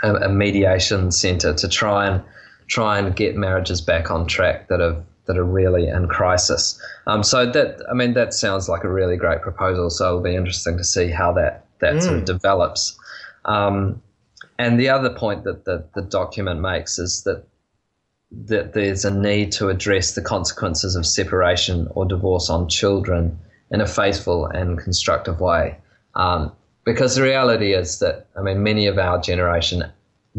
a, 0.03 0.15
a 0.15 0.29
mediation 0.29 1.11
centre 1.11 1.55
to 1.55 1.69
try 1.69 2.07
and 2.07 2.23
try 2.67 2.99
and 2.99 3.17
get 3.17 3.35
marriages 3.35 3.81
back 3.81 4.11
on 4.11 4.27
track 4.27 4.69
that 4.69 4.81
have 4.81 5.05
that 5.29 5.39
are 5.39 5.45
really 5.45 5.87
in 5.87 6.09
crisis. 6.09 6.81
Um, 7.07 7.23
so 7.23 7.47
that 7.53 7.81
I 7.91 7.95
mean 7.95 8.15
that 8.15 8.35
sounds 8.35 8.69
like 8.69 8.83
a 8.83 8.89
really 8.89 9.17
great 9.17 9.43
proposal. 9.43 9.91
So 9.91 10.07
it'll 10.07 10.23
be 10.23 10.35
interesting 10.35 10.77
to 10.79 10.85
see 10.85 11.09
how 11.09 11.33
that 11.35 11.67
that 11.81 12.03
sort 12.03 12.19
of 12.19 12.25
develops. 12.25 12.99
Um, 13.45 14.03
and 14.59 14.79
the 14.79 14.89
other 14.89 15.11
point 15.11 15.45
that 15.45 15.65
the, 15.65 15.87
the 15.95 16.03
document 16.03 16.61
makes 16.61 16.99
is 16.99 17.23
that 17.23 17.45
that 18.31 18.75
there's 18.75 19.07
a 19.07 19.11
need 19.11 19.53
to 19.53 19.69
address 19.69 20.15
the 20.15 20.21
consequences 20.21 20.95
of 20.97 21.07
separation 21.07 21.89
or 21.93 22.05
divorce 22.05 22.51
on 22.51 22.69
children 22.69 23.39
in 23.71 23.81
a 23.81 23.87
faithful 23.87 24.45
and 24.47 24.79
constructive 24.79 25.41
way. 25.41 25.79
Um, 26.15 26.53
because 26.85 27.15
the 27.15 27.23
reality 27.23 27.73
is 27.73 28.01
that, 28.01 28.27
I 28.37 28.43
mean, 28.43 28.63
many 28.63 28.87
of 28.87 28.99
our 28.99 29.21
generation 29.21 29.85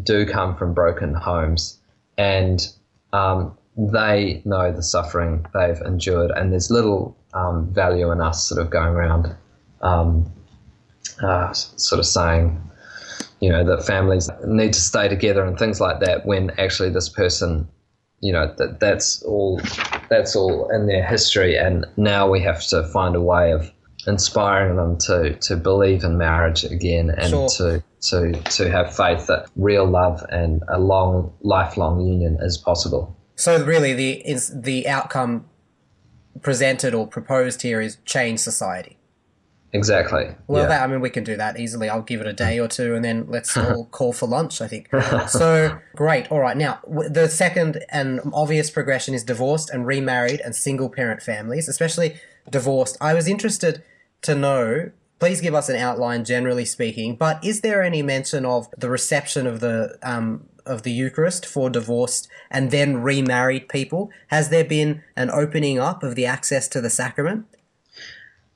do 0.04 0.26
come 0.26 0.56
from 0.56 0.74
broken 0.74 1.14
homes. 1.14 1.80
And 2.18 2.68
um, 3.14 3.58
they 3.78 4.42
know 4.46 4.72
the 4.72 4.84
suffering 4.84 5.46
they've 5.54 5.80
endured, 5.82 6.32
and 6.32 6.52
there's 6.52 6.70
little 6.70 7.16
um, 7.34 7.74
value 7.74 8.12
in 8.12 8.20
us 8.20 8.48
sort 8.48 8.62
of 8.62 8.70
going 8.70 8.94
around, 8.94 9.36
um, 9.82 10.32
uh, 11.22 11.52
sort 11.54 12.00
of 12.00 12.06
saying, 12.06 12.62
you 13.40 13.50
know, 13.50 13.64
that 13.64 13.86
families 13.86 14.30
need 14.46 14.74
to 14.74 14.82
stay 14.82 15.08
together 15.08 15.46
and 15.46 15.58
things 15.58 15.80
like 15.80 16.00
that. 16.02 16.26
When 16.26 16.52
actually 16.60 16.90
this 16.90 17.10
person, 17.10 17.68
you 18.20 18.34
know, 18.34 18.54
that 18.58 18.80
that's 18.80 19.22
all 19.24 19.62
that's 20.10 20.36
all 20.36 20.70
in 20.72 20.88
their 20.88 21.06
history, 21.06 21.58
and 21.58 21.86
now 21.98 22.30
we 22.30 22.42
have 22.42 22.62
to 22.68 22.84
find 22.88 23.16
a 23.16 23.22
way 23.22 23.52
of 23.52 23.72
inspiring 24.08 24.78
them 24.78 24.98
to 24.98 25.34
to 25.40 25.56
believe 25.56 26.04
in 26.04 26.18
marriage 26.18 26.64
again 26.64 27.10
and 27.10 27.30
Sure. 27.30 27.50
to 27.50 27.84
to 28.02 28.32
to 28.32 28.70
have 28.72 28.96
faith 28.96 29.28
that 29.28 29.48
real 29.56 29.86
love 29.86 30.24
and 30.30 30.64
a 30.70 30.80
long 30.80 31.34
lifelong 31.42 32.02
union 32.06 32.38
is 32.42 32.58
possible. 32.58 33.16
So 33.36 33.64
really, 33.64 33.94
the 33.94 34.12
is 34.30 34.52
the 34.62 34.88
outcome 34.88 35.46
presented 36.42 36.94
or 36.94 37.08
proposed 37.08 37.62
here 37.62 37.82
is 37.82 37.98
change 38.06 38.40
society. 38.40 38.98
Exactly. 39.72 40.36
Well, 40.48 40.64
yeah. 40.64 40.68
that, 40.70 40.84
I 40.84 40.88
mean, 40.88 41.00
we 41.00 41.10
can 41.10 41.24
do 41.24 41.36
that 41.38 41.60
easily. 41.60 41.90
I'll 41.90 42.02
give 42.02 42.22
it 42.22 42.28
a 42.28 42.34
day 42.34 42.60
or 42.60 42.68
two, 42.68 42.96
and 42.96 43.06
then 43.06 43.26
let's 43.28 43.56
all 43.58 43.86
call 43.86 44.14
for 44.14 44.28
lunch. 44.28 44.62
I 44.62 44.68
think. 44.68 44.90
So 45.28 45.78
great. 45.96 46.32
All 46.32 46.40
right. 46.40 46.58
Now, 46.58 46.80
w- 46.88 47.10
the 47.10 47.30
second 47.30 47.86
and 47.90 48.20
obvious 48.34 48.70
progression 48.70 49.14
is 49.14 49.24
divorced 49.24 49.70
and 49.70 49.86
remarried 49.86 50.42
and 50.42 50.56
single 50.56 50.90
parent 50.90 51.22
families, 51.22 51.68
especially 51.68 52.20
divorced. 52.50 52.98
I 53.00 53.14
was 53.14 53.28
interested 53.28 53.84
to 54.24 54.36
know. 54.36 54.92
Please 55.20 55.42
give 55.42 55.54
us 55.54 55.68
an 55.68 55.76
outline, 55.76 56.24
generally 56.24 56.64
speaking. 56.64 57.18
But 57.18 57.44
is 57.44 57.60
there 57.60 57.84
any 57.84 58.02
mention 58.02 58.46
of 58.46 58.70
the 58.78 58.90
reception 58.90 59.46
of 59.46 59.60
the 59.60 59.98
um, 60.02 60.48
of 60.66 60.84
the 60.84 60.92
Eucharist 60.92 61.46
for 61.46 61.70
divorced 61.70 62.30
and 62.50 62.72
then 62.72 63.02
remarried 63.02 63.68
people? 63.68 64.12
Has 64.28 64.50
there 64.50 64.64
been 64.64 65.04
an 65.16 65.30
opening 65.30 65.78
up 65.78 66.04
of 66.04 66.16
the 66.16 66.26
access 66.26 66.68
to 66.70 66.82
the 66.82 66.90
sacrament? 66.90 67.46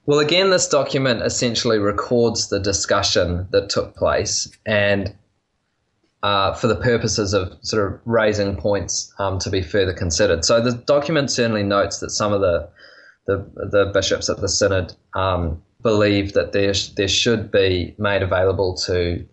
Well, 0.06 0.20
again, 0.20 0.50
this 0.50 0.68
document 0.68 1.22
essentially 1.22 1.78
records 1.78 2.50
the 2.50 2.60
discussion 2.60 3.48
that 3.52 3.70
took 3.70 3.96
place 3.96 4.50
and 4.66 5.16
uh, 6.24 6.54
for 6.54 6.68
the 6.68 6.76
purposes 6.76 7.34
of 7.34 7.54
sort 7.62 7.86
of 7.86 8.00
raising 8.06 8.56
points 8.56 9.14
um, 9.20 9.40
to 9.40 9.50
be 9.50 9.62
further 9.62 9.94
considered. 9.94 10.44
So 10.46 10.62
the 10.62 10.74
document 10.74 11.32
certainly 11.32 11.64
notes 11.64 12.00
that 12.00 12.10
some 12.12 12.34
of 12.34 12.42
the 12.42 12.70
the, 13.26 13.38
the 13.72 13.92
bishops 13.94 14.30
at 14.30 14.42
the 14.42 14.50
synod 14.50 14.94
um, 15.14 15.62
believe 15.82 16.34
that 16.34 16.52
there 16.52 16.74
sh- 16.74 16.90
there 16.90 17.08
should 17.08 17.52
be 17.52 17.96
made 17.98 18.22
available 18.22 18.76
to 18.86 19.26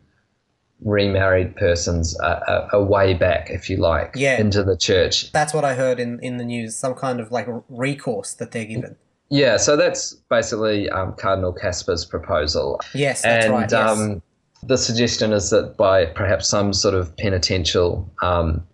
remarried 0.81 1.57
persons 1.57 2.17
a, 2.21 2.69
a, 2.73 2.79
a 2.79 2.85
way 2.85 3.15
back, 3.15 3.51
if 3.51 3.69
you 3.69 3.77
like, 3.77 4.13
Yeah. 4.15 4.41
into 4.41 4.63
the 4.63 4.77
church 4.77 5.31
That's 5.33 5.53
what 5.53 5.65
I 5.65 5.75
heard 5.75 5.99
in, 6.01 6.21
in 6.21 6.39
the 6.39 6.45
news. 6.45 6.77
Some 6.77 6.95
kind 6.95 7.21
of 7.21 7.31
like 7.33 7.49
recourse 7.69 8.33
that 8.35 8.53
they're 8.53 8.65
given. 8.65 8.97
Yeah, 9.31 9.57
so 9.59 9.77
that's 9.77 10.13
basically 10.29 10.91
um, 10.91 11.15
Cardinal 11.15 11.53
Kasper's 11.53 12.05
proposal. 12.05 12.81
Yes, 12.95 13.23
that's 13.23 13.45
and 13.47 13.55
right. 13.55 13.71
Yes. 13.71 13.99
um, 13.99 14.23
the 14.63 14.77
suggestion 14.77 15.33
is 15.33 15.51
that 15.51 15.77
by 15.77 16.07
perhaps 16.07 16.49
some 16.49 16.73
sort 16.73 16.95
of 16.95 17.17
penitential 17.17 18.13
um, 18.23 18.67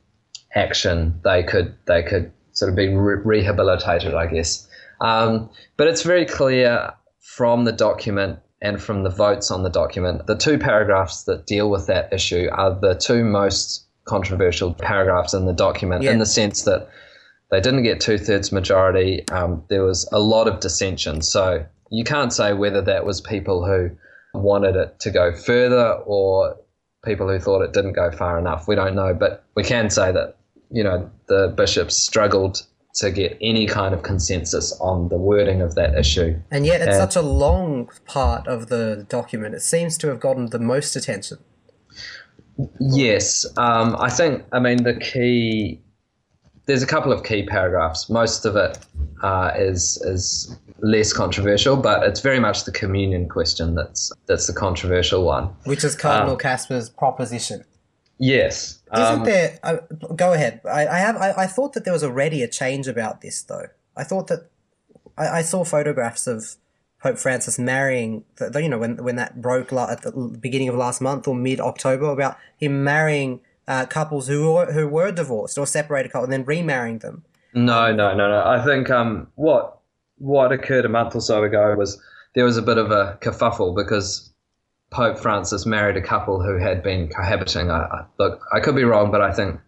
action, 0.54 1.20
they 1.24 1.42
could 1.42 1.74
they 1.84 2.02
could 2.02 2.32
sort 2.52 2.70
of 2.70 2.76
be 2.76 2.88
re- 2.88 3.20
rehabilitated, 3.22 4.14
I 4.14 4.26
guess. 4.26 4.66
Um, 5.00 5.50
but 5.76 5.88
it's 5.88 6.02
very 6.02 6.24
clear 6.24 6.92
from 7.20 7.64
the 7.64 7.72
document 7.72 8.38
and 8.62 8.82
from 8.82 9.02
the 9.02 9.10
votes 9.10 9.50
on 9.50 9.62
the 9.62 9.68
document, 9.68 10.26
the 10.26 10.36
two 10.36 10.58
paragraphs 10.58 11.24
that 11.24 11.46
deal 11.46 11.70
with 11.70 11.86
that 11.86 12.10
issue 12.12 12.48
are 12.52 12.74
the 12.80 12.94
two 12.94 13.22
most 13.24 13.84
controversial 14.06 14.72
paragraphs 14.72 15.34
in 15.34 15.44
the 15.44 15.52
document, 15.52 16.02
Yeah. 16.02 16.12
in 16.12 16.18
the 16.18 16.26
sense 16.26 16.62
that 16.62 16.88
they 17.50 17.60
didn't 17.60 17.82
get 17.84 18.00
two 18.00 18.18
thirds 18.18 18.52
majority. 18.52 19.26
Um, 19.28 19.64
there 19.68 19.84
was 19.84 20.08
a 20.12 20.18
lot 20.18 20.48
of 20.48 20.60
dissension. 20.60 21.22
So 21.22 21.64
you 21.90 22.04
can't 22.04 22.32
say 22.32 22.52
whether 22.52 22.82
that 22.82 23.06
was 23.06 23.20
people 23.20 23.64
who 23.64 23.90
wanted 24.34 24.76
it 24.76 24.98
to 25.00 25.10
go 25.10 25.34
further 25.34 25.92
or 26.04 26.56
people 27.04 27.28
who 27.28 27.38
thought 27.38 27.62
it 27.62 27.72
didn't 27.72 27.92
go 27.92 28.10
far 28.10 28.38
enough. 28.38 28.66
We 28.66 28.74
don't 28.74 28.94
know, 28.94 29.14
but 29.14 29.44
we 29.54 29.62
can 29.62 29.90
say 29.90 30.12
that 30.12 30.36
you 30.70 30.82
know 30.82 31.10
the 31.28 31.54
bishops 31.56 31.96
struggled 31.96 32.62
to 32.94 33.10
get 33.10 33.36
any 33.42 33.66
kind 33.66 33.94
of 33.94 34.02
consensus 34.02 34.72
on 34.80 35.08
the 35.10 35.18
wording 35.18 35.60
of 35.60 35.74
that 35.74 35.94
issue. 35.98 36.34
and 36.50 36.64
yet, 36.64 36.80
it's 36.80 36.96
and- 36.96 37.12
such 37.12 37.16
a 37.16 37.26
long 37.26 37.90
part 38.06 38.46
of 38.48 38.68
the 38.68 39.06
document. 39.08 39.54
It 39.54 39.62
seems 39.62 39.98
to 39.98 40.08
have 40.08 40.18
gotten 40.18 40.46
the 40.46 40.58
most 40.58 40.96
attention. 40.96 41.38
Yes, 42.80 43.44
um, 43.58 43.96
I 43.98 44.08
think. 44.08 44.44
I 44.52 44.60
mean, 44.60 44.82
the 44.82 44.94
key. 44.94 45.80
There's 46.66 46.82
a 46.82 46.86
couple 46.86 47.12
of 47.12 47.22
key 47.22 47.44
paragraphs. 47.44 48.10
Most 48.10 48.44
of 48.44 48.56
it 48.56 48.78
uh, 49.22 49.52
is 49.56 50.02
is 50.02 50.56
less 50.80 51.12
controversial, 51.12 51.76
but 51.76 52.02
it's 52.02 52.20
very 52.20 52.40
much 52.40 52.64
the 52.64 52.72
communion 52.72 53.28
question 53.28 53.74
that's 53.74 54.12
that's 54.26 54.46
the 54.46 54.52
controversial 54.52 55.24
one. 55.24 55.48
Which 55.64 55.84
is 55.84 55.94
Cardinal 55.94 56.36
Kasper's 56.36 56.90
proposition. 56.90 57.64
Yes. 58.18 58.82
Isn't 58.94 59.20
um, 59.20 59.24
there? 59.24 59.58
Uh, 59.62 59.76
go 60.14 60.32
ahead. 60.32 60.60
I, 60.64 60.86
I 60.86 60.98
have. 60.98 61.16
I, 61.16 61.32
I 61.32 61.46
thought 61.46 61.72
that 61.74 61.84
there 61.84 61.92
was 61.92 62.04
already 62.04 62.42
a 62.42 62.48
change 62.48 62.88
about 62.88 63.20
this, 63.20 63.42
though. 63.42 63.66
I 63.96 64.04
thought 64.04 64.28
that 64.28 64.50
I, 65.18 65.28
I 65.38 65.42
saw 65.42 65.64
photographs 65.64 66.26
of 66.26 66.56
Pope 67.02 67.18
Francis 67.18 67.58
marrying. 67.58 68.24
The, 68.36 68.50
the- 68.50 68.62
you 68.62 68.68
know, 68.68 68.78
when 68.78 69.02
when 69.02 69.16
that 69.16 69.42
broke 69.42 69.72
la- 69.72 69.90
at 69.90 70.02
the 70.02 70.12
beginning 70.40 70.68
of 70.68 70.76
last 70.76 71.00
month 71.00 71.28
or 71.28 71.34
mid 71.34 71.60
October, 71.60 72.06
about 72.10 72.38
him 72.56 72.84
marrying 72.84 73.40
uh, 73.68 73.86
couples 73.86 74.28
who 74.28 74.52
were 74.52 74.72
who 74.72 74.86
were 74.88 75.12
divorced 75.12 75.58
or 75.58 75.66
separated 75.66 76.12
couples 76.12 76.26
and 76.26 76.32
then 76.32 76.44
remarrying 76.44 76.98
them. 76.98 77.24
No, 77.54 77.92
no, 77.92 78.14
no, 78.14 78.28
no. 78.28 78.44
I 78.44 78.64
think 78.64 78.90
um, 78.90 79.28
what 79.34 79.78
what 80.18 80.52
occurred 80.52 80.84
a 80.84 80.88
month 80.88 81.14
or 81.14 81.20
so 81.20 81.42
ago 81.42 81.74
was 81.76 82.00
there 82.34 82.44
was 82.44 82.56
a 82.56 82.62
bit 82.62 82.78
of 82.78 82.90
a 82.90 83.18
kerfuffle 83.20 83.74
because 83.74 84.32
Pope 84.90 85.18
Francis 85.18 85.66
married 85.66 85.96
a 85.96 86.02
couple 86.02 86.42
who 86.42 86.58
had 86.58 86.82
been 86.82 87.08
cohabiting. 87.08 87.70
I, 87.70 87.82
I, 87.82 88.04
look, 88.18 88.42
I 88.52 88.60
could 88.60 88.76
be 88.76 88.84
wrong, 88.84 89.10
but 89.10 89.20
I 89.20 89.32
think 89.32 89.58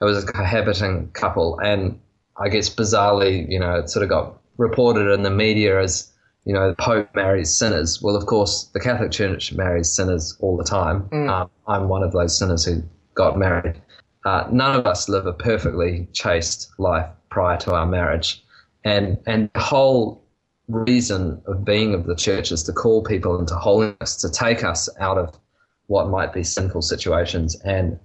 it 0.00 0.04
was 0.04 0.24
a 0.24 0.26
cohabiting 0.26 1.10
couple, 1.12 1.58
and 1.60 2.00
I 2.36 2.48
guess 2.48 2.68
bizarrely, 2.68 3.48
you 3.48 3.60
know, 3.60 3.76
it 3.76 3.90
sort 3.90 4.02
of 4.02 4.08
got 4.08 4.40
reported 4.56 5.12
in 5.12 5.22
the 5.22 5.30
media 5.30 5.80
as 5.80 6.10
you 6.44 6.52
know, 6.52 6.68
the 6.68 6.76
Pope 6.76 7.08
marries 7.14 7.56
sinners. 7.56 8.02
Well, 8.02 8.16
of 8.16 8.26
course, 8.26 8.64
the 8.74 8.80
Catholic 8.80 9.10
Church 9.10 9.52
marries 9.52 9.90
sinners 9.90 10.36
all 10.40 10.56
the 10.56 10.64
time. 10.64 11.08
Um, 11.28 11.50
I'm 11.66 11.88
one 11.88 12.02
of 12.02 12.12
those 12.12 12.38
sinners 12.38 12.64
who 12.64 12.82
got 13.14 13.38
married. 13.38 13.80
Uh, 14.24 14.46
none 14.50 14.78
of 14.78 14.86
us 14.86 15.08
live 15.08 15.26
a 15.26 15.32
perfectly 15.32 16.08
chaste 16.12 16.70
life 16.78 17.08
prior 17.30 17.56
to 17.58 17.74
our 17.74 17.86
marriage, 17.86 18.42
and 18.84 19.18
and 19.26 19.50
the 19.54 19.60
whole 19.60 20.24
reason 20.68 21.42
of 21.46 21.64
being 21.64 21.92
of 21.94 22.06
the 22.06 22.16
church 22.16 22.50
is 22.50 22.62
to 22.62 22.72
call 22.72 23.02
people 23.02 23.38
into 23.38 23.54
holiness, 23.54 24.16
to 24.16 24.30
take 24.30 24.64
us 24.64 24.88
out 24.98 25.18
of 25.18 25.38
what 25.88 26.08
might 26.08 26.32
be 26.32 26.42
sinful 26.42 26.80
situations, 26.80 27.60
and 27.64 27.98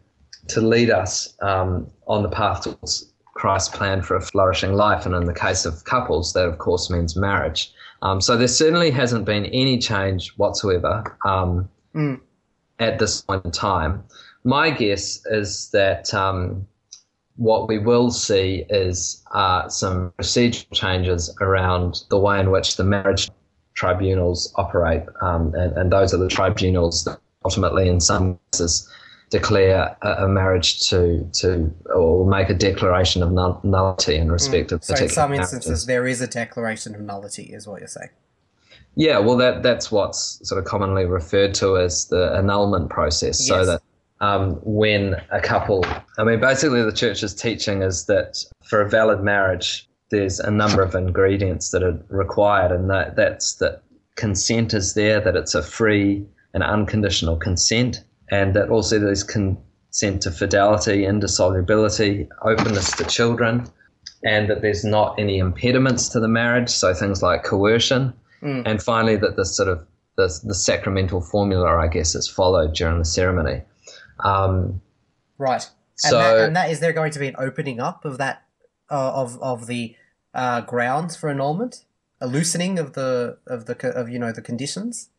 to 0.50 0.62
lead 0.62 0.89
us 0.89 1.36
um, 1.42 1.89
on 2.08 2.24
the 2.24 2.30
path 2.30 2.63
towards 2.63 3.13
Christ's 3.34 3.75
plan 3.75 4.01
for 4.01 4.18
a 4.18 4.22
flourishing 4.22 4.74
life. 4.74 5.06
And 5.06 5.16
in 5.16 5.25
the 5.25 5.34
case 5.34 5.66
of 5.66 5.86
couples, 5.86 6.34
that 6.34 6.46
of 6.46 6.58
course 6.58 6.89
means 6.89 7.16
marriage. 7.16 7.72
Um, 8.01 8.20
so 8.20 8.36
there 8.36 8.48
certainly 8.48 8.92
hasn't 8.92 9.25
been 9.25 9.46
any 9.46 9.78
change 9.78 10.34
whatsoever 10.38 11.18
um, 11.25 11.70
at 12.80 13.00
this 13.00 13.22
point 13.22 13.46
in 13.46 13.51
time. 13.51 14.04
My 14.50 14.72
guess 14.72 15.24
is 15.27 15.70
that 15.74 16.12
um, 16.12 16.65
what 17.36 17.68
we 17.68 17.77
will 17.77 18.10
see 18.10 18.65
is 18.68 19.24
uh, 19.32 19.70
some 19.70 20.12
procedural 20.18 20.74
changes 20.74 21.32
around 21.39 22.01
the 22.10 22.18
way 22.18 22.39
in 22.39 22.50
which 22.50 22.75
the 22.75 22.84
marriage 22.84 23.29
tribunals 23.75 24.51
operate, 24.56 25.03
um, 25.22 25.53
and, 25.53 25.77
and 25.77 25.91
those 25.91 26.15
are 26.15 26.18
the 26.18 26.27
tribunals 26.27 27.03
that 27.03 27.20
ultimately, 27.46 27.88
in 27.88 28.01
some 28.01 28.39
cases, 28.51 28.91
declare 29.29 29.96
a, 30.01 30.25
a 30.25 30.27
marriage 30.27 30.89
to 30.89 31.29
to 31.34 31.72
or 31.94 32.25
make 32.25 32.50
a 32.50 32.56
declaration 32.56 33.22
of 33.22 33.32
null- 33.32 33.62
nullity 33.63 34.15
in 34.15 34.32
respect 34.32 34.72
of 34.72 34.84
So 34.84 34.96
in 34.96 35.10
some 35.10 35.29
marriages. 35.29 35.53
instances, 35.53 35.86
there 35.86 36.08
is 36.08 36.22
a 36.22 36.27
declaration 36.27 36.96
of 36.96 37.01
nullity, 37.01 37.44
is 37.44 37.68
what 37.68 37.82
you're 37.82 37.88
saying. 37.88 38.10
Yeah, 38.96 39.20
well, 39.20 39.38
that 39.38 39.62
that's 39.62 39.91
what's 39.91 40.41
sort 40.48 40.58
of 40.58 40.65
commonly 40.65 41.06
referred 41.06 41.53
to 41.62 41.77
as 41.77 42.08
the 42.08 42.34
annulment 42.36 42.89
process. 42.89 43.48
So 43.48 43.63
that 43.63 43.84
um, 44.22 44.56
when 44.64 45.16
a 45.32 45.40
couple, 45.40 45.86
I 46.18 46.24
mean, 46.24 46.40
basically, 46.40 46.84
the 46.84 46.92
church's 46.92 47.34
teaching 47.34 47.82
is 47.82 48.06
that 48.06 48.38
for 48.64 48.82
a 48.82 48.90
valid 48.90 49.22
marriage, 49.22 49.88
there's 50.12 50.40
a 50.40 50.52
number 50.52 50.82
of 50.82 50.96
ingredients 50.96 51.72
that 51.72 51.84
are 51.84 52.04
required, 52.10 52.72
and 52.72 52.90
that 52.90 53.16
that's 53.16 53.56
that 53.56 53.82
consent 54.16 54.74
is 54.74 54.94
there, 54.94 55.22
that 55.22 55.36
it's 55.36 55.56
a 55.56 55.64
free 55.64 56.26
and 56.54 56.64
unconditional 56.64 57.38
consent, 57.38 58.04
and 58.32 58.54
that 58.56 58.70
also 58.70 59.00
there's 59.00 59.24
consent 59.24 60.22
to 60.22 60.32
fidelity, 60.32 61.06
indissolubility, 61.06 62.28
openness 62.42 62.92
to 62.98 63.06
children, 63.06 63.66
and 64.24 64.50
that 64.50 64.62
there's 64.62 64.84
not 64.84 65.18
any 65.18 65.38
impediments 65.38 66.10
to 66.10 66.20
the 66.20 66.28
marriage, 66.28 66.70
so 66.70 66.94
things 66.94 67.22
like 67.22 67.44
coercion. 67.44 68.14
And 68.66 68.82
finally 68.82 69.16
that 69.18 69.36
the 69.36 69.46
sort 69.46 69.70
of 69.70 69.86
the, 70.20 70.40
the 70.44 70.54
sacramental 70.54 71.22
formula 71.22 71.78
i 71.78 71.88
guess 71.88 72.14
is 72.14 72.28
followed 72.28 72.74
during 72.74 73.00
the 73.00 73.06
ceremony 73.06 73.62
um, 74.24 74.82
Right. 75.38 75.64
And, 76.04 76.12
So- 76.12 76.18
that, 76.18 76.46
and 76.48 76.56
that 76.56 76.70
is 76.72 76.80
there 76.80 76.94
going 76.94 77.12
to 77.12 77.20
be 77.20 77.28
an 77.28 77.36
opening 77.38 77.80
up 77.80 78.06
of 78.06 78.18
that 78.18 78.44
uh, 78.92 79.12
of 79.14 79.42
of 79.42 79.68
the 79.68 79.96
uh, 80.34 80.62
grounds 80.62 81.16
for 81.16 81.30
annulment, 81.30 81.86
a 82.22 82.28
loosening 82.28 82.80
of 82.80 82.94
the 82.94 83.38
of 83.48 83.66
the 83.66 83.76
of 83.96 84.10
you 84.10 84.20
know 84.20 84.32
the 84.32 84.42
conditions. 84.42 85.10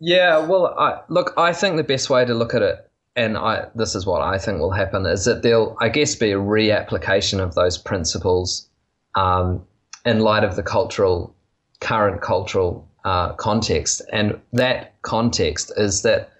Yeah, 0.00 0.38
well, 0.46 0.74
I, 0.78 1.00
look, 1.08 1.34
I 1.36 1.52
think 1.52 1.76
the 1.76 1.82
best 1.82 2.08
way 2.08 2.24
to 2.24 2.32
look 2.32 2.54
at 2.54 2.62
it, 2.62 2.88
and 3.16 3.36
I, 3.36 3.66
this 3.74 3.96
is 3.96 4.06
what 4.06 4.22
I 4.22 4.38
think 4.38 4.60
will 4.60 4.70
happen, 4.70 5.06
is 5.06 5.24
that 5.24 5.42
there'll, 5.42 5.76
I 5.80 5.88
guess, 5.88 6.14
be 6.14 6.30
a 6.30 6.38
reapplication 6.38 7.40
of 7.40 7.54
those 7.56 7.76
principles 7.76 8.68
um, 9.16 9.66
in 10.04 10.20
light 10.20 10.44
of 10.44 10.54
the 10.54 10.62
cultural, 10.62 11.34
current 11.80 12.22
cultural 12.22 12.88
uh, 13.04 13.32
context. 13.32 14.02
And 14.12 14.40
that 14.52 14.94
context 15.02 15.72
is 15.76 16.02
that 16.02 16.30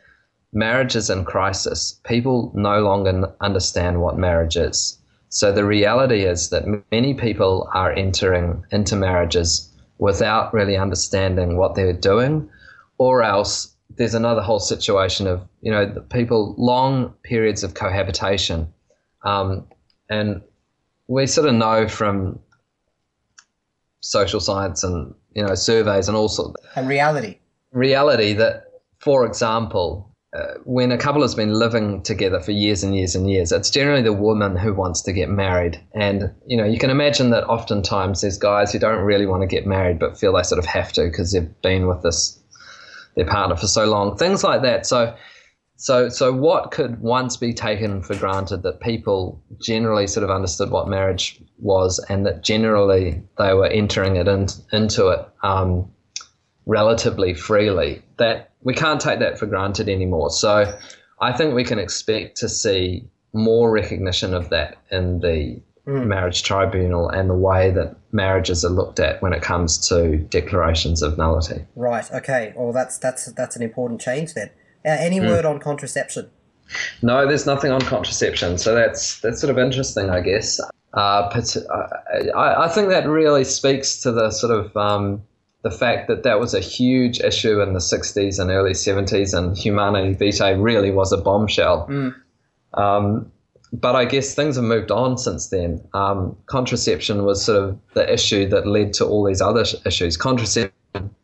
marriage 0.52 0.96
is 0.96 1.10
in 1.10 1.24
crisis. 1.24 2.00
People 2.04 2.52
no 2.54 2.80
longer 2.80 3.32
understand 3.40 4.00
what 4.00 4.18
marriage 4.18 4.56
is. 4.56 4.98
So 5.28 5.52
the 5.52 5.64
reality 5.64 6.24
is 6.24 6.50
that 6.50 6.64
many 6.90 7.14
people 7.14 7.68
are 7.74 7.92
entering 7.92 8.64
into 8.70 8.96
marriages 8.96 9.70
without 9.98 10.54
really 10.54 10.76
understanding 10.76 11.56
what 11.56 11.74
they're 11.74 11.92
doing 11.92 12.48
or 12.98 13.22
else 13.22 13.76
there's 13.96 14.14
another 14.14 14.42
whole 14.42 14.60
situation 14.60 15.26
of 15.26 15.46
you 15.60 15.70
know 15.70 16.04
people 16.10 16.54
long 16.58 17.14
periods 17.22 17.62
of 17.64 17.74
cohabitation, 17.74 18.72
um, 19.24 19.66
and 20.08 20.42
we 21.08 21.26
sort 21.26 21.48
of 21.48 21.54
know 21.54 21.88
from 21.88 22.38
social 24.00 24.40
science 24.40 24.84
and 24.84 25.14
you 25.34 25.44
know 25.44 25.54
surveys 25.54 26.08
and 26.08 26.16
all 26.16 26.28
sorts 26.28 26.62
and 26.76 26.88
reality 26.88 27.38
reality 27.72 28.32
that, 28.34 28.64
for 28.98 29.26
example. 29.26 30.04
Uh, 30.36 30.54
when 30.64 30.92
a 30.92 30.98
couple 30.98 31.22
has 31.22 31.34
been 31.34 31.54
living 31.54 32.02
together 32.02 32.38
for 32.38 32.52
years 32.52 32.82
and 32.82 32.94
years 32.94 33.14
and 33.14 33.30
years, 33.30 33.50
it's 33.50 33.70
generally 33.70 34.02
the 34.02 34.12
woman 34.12 34.56
who 34.56 34.74
wants 34.74 35.00
to 35.00 35.12
get 35.12 35.30
married. 35.30 35.80
And, 35.94 36.34
you 36.46 36.56
know, 36.56 36.66
you 36.66 36.78
can 36.78 36.90
imagine 36.90 37.30
that 37.30 37.46
oftentimes 37.46 38.20
there's 38.20 38.36
guys 38.36 38.70
who 38.70 38.78
don't 38.78 39.02
really 39.02 39.24
want 39.24 39.40
to 39.40 39.46
get 39.46 39.66
married 39.66 39.98
but 39.98 40.18
feel 40.18 40.34
they 40.34 40.42
sort 40.42 40.58
of 40.58 40.66
have 40.66 40.92
to 40.92 41.04
because 41.04 41.32
they've 41.32 41.62
been 41.62 41.86
with 41.86 42.02
this 42.02 42.38
their 43.18 43.26
partner 43.26 43.56
for 43.56 43.66
so 43.66 43.84
long, 43.86 44.16
things 44.16 44.44
like 44.44 44.62
that. 44.62 44.86
So, 44.86 45.14
so, 45.76 46.08
so 46.08 46.32
what 46.32 46.70
could 46.70 47.00
once 47.00 47.36
be 47.36 47.52
taken 47.52 48.02
for 48.02 48.14
granted 48.14 48.62
that 48.62 48.80
people 48.80 49.42
generally 49.60 50.06
sort 50.06 50.24
of 50.24 50.30
understood 50.30 50.70
what 50.70 50.88
marriage 50.88 51.40
was, 51.58 51.98
and 52.08 52.24
that 52.26 52.42
generally 52.42 53.22
they 53.36 53.54
were 53.54 53.66
entering 53.66 54.16
it 54.16 54.28
in, 54.28 54.46
into 54.72 55.08
it 55.08 55.28
um, 55.42 55.90
relatively 56.66 57.34
freely. 57.34 58.02
That 58.18 58.52
we 58.68 58.74
can't 58.74 59.00
take 59.00 59.18
that 59.20 59.38
for 59.38 59.46
granted 59.46 59.88
anymore. 59.88 60.28
So, 60.30 60.78
I 61.20 61.32
think 61.32 61.54
we 61.54 61.64
can 61.64 61.78
expect 61.78 62.36
to 62.38 62.50
see 62.50 63.08
more 63.32 63.70
recognition 63.70 64.34
of 64.34 64.50
that 64.50 64.76
in 64.90 65.20
the 65.20 65.58
mm. 65.86 66.06
marriage 66.06 66.42
tribunal 66.42 67.08
and 67.08 67.30
the 67.30 67.34
way 67.34 67.70
that 67.70 67.96
marriages 68.12 68.66
are 68.66 68.70
looked 68.70 69.00
at 69.00 69.22
when 69.22 69.32
it 69.32 69.40
comes 69.40 69.88
to 69.88 70.18
declarations 70.18 71.00
of 71.00 71.16
nullity. 71.16 71.64
Right. 71.76 72.04
Okay. 72.12 72.52
Well, 72.54 72.72
that's 72.72 72.98
that's 72.98 73.32
that's 73.32 73.56
an 73.56 73.62
important 73.62 74.02
change 74.02 74.34
then. 74.34 74.50
Uh, 74.84 74.90
any 75.00 75.18
mm. 75.18 75.28
word 75.28 75.46
on 75.46 75.60
contraception? 75.60 76.30
No, 77.00 77.26
there's 77.26 77.46
nothing 77.46 77.72
on 77.72 77.80
contraception. 77.80 78.58
So 78.58 78.74
that's 78.74 79.20
that's 79.22 79.40
sort 79.40 79.50
of 79.50 79.58
interesting, 79.58 80.10
I 80.10 80.20
guess. 80.20 80.60
Uh, 80.92 81.30
I, 82.36 82.64
I 82.64 82.68
think 82.68 82.90
that 82.90 83.08
really 83.08 83.44
speaks 83.44 84.00
to 84.02 84.12
the 84.12 84.30
sort 84.30 84.52
of 84.52 84.76
um, 84.76 85.22
the 85.62 85.70
fact 85.70 86.08
that 86.08 86.22
that 86.22 86.38
was 86.38 86.54
a 86.54 86.60
huge 86.60 87.20
issue 87.20 87.60
in 87.60 87.72
the 87.72 87.80
60s 87.80 88.38
and 88.38 88.50
early 88.50 88.72
70s, 88.72 89.36
and 89.36 89.56
Humanae 89.56 90.14
Vitae 90.14 90.50
really 90.50 90.90
was 90.90 91.12
a 91.12 91.16
bombshell. 91.16 91.88
Mm. 91.88 92.14
Um, 92.74 93.32
but 93.72 93.96
I 93.96 94.04
guess 94.04 94.34
things 94.34 94.56
have 94.56 94.64
moved 94.64 94.90
on 94.90 95.18
since 95.18 95.48
then. 95.48 95.84
Um, 95.94 96.36
contraception 96.46 97.24
was 97.24 97.44
sort 97.44 97.64
of 97.64 97.78
the 97.94 98.10
issue 98.10 98.48
that 98.48 98.66
led 98.66 98.92
to 98.94 99.04
all 99.04 99.24
these 99.26 99.40
other 99.40 99.64
issues. 99.84 100.16
Contraception 100.16 100.72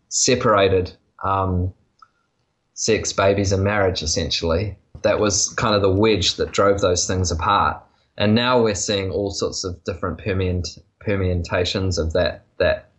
separated 0.09 0.93
um, 1.23 1.73
sex, 2.75 3.13
babies, 3.13 3.53
and 3.53 3.65
marriage, 3.65 4.03
essentially. 4.03 4.77
That 5.03 5.21
was 5.21 5.49
kind 5.51 5.75
of 5.75 5.83
the 5.83 5.91
wedge 5.91 6.37
that 6.37 6.53
drove 6.53 6.81
those 6.81 7.07
things 7.07 7.31
apart. 7.31 7.83
And 8.17 8.35
now 8.35 8.63
we're 8.63 8.75
seeing 8.75 9.11
all 9.11 9.31
sorts 9.31 9.65
of 9.65 9.83
different 9.85 10.19
permeant, 10.19 10.79
permutations 11.01 11.99
of 11.99 12.13
that 12.13 12.45
that 12.59 12.91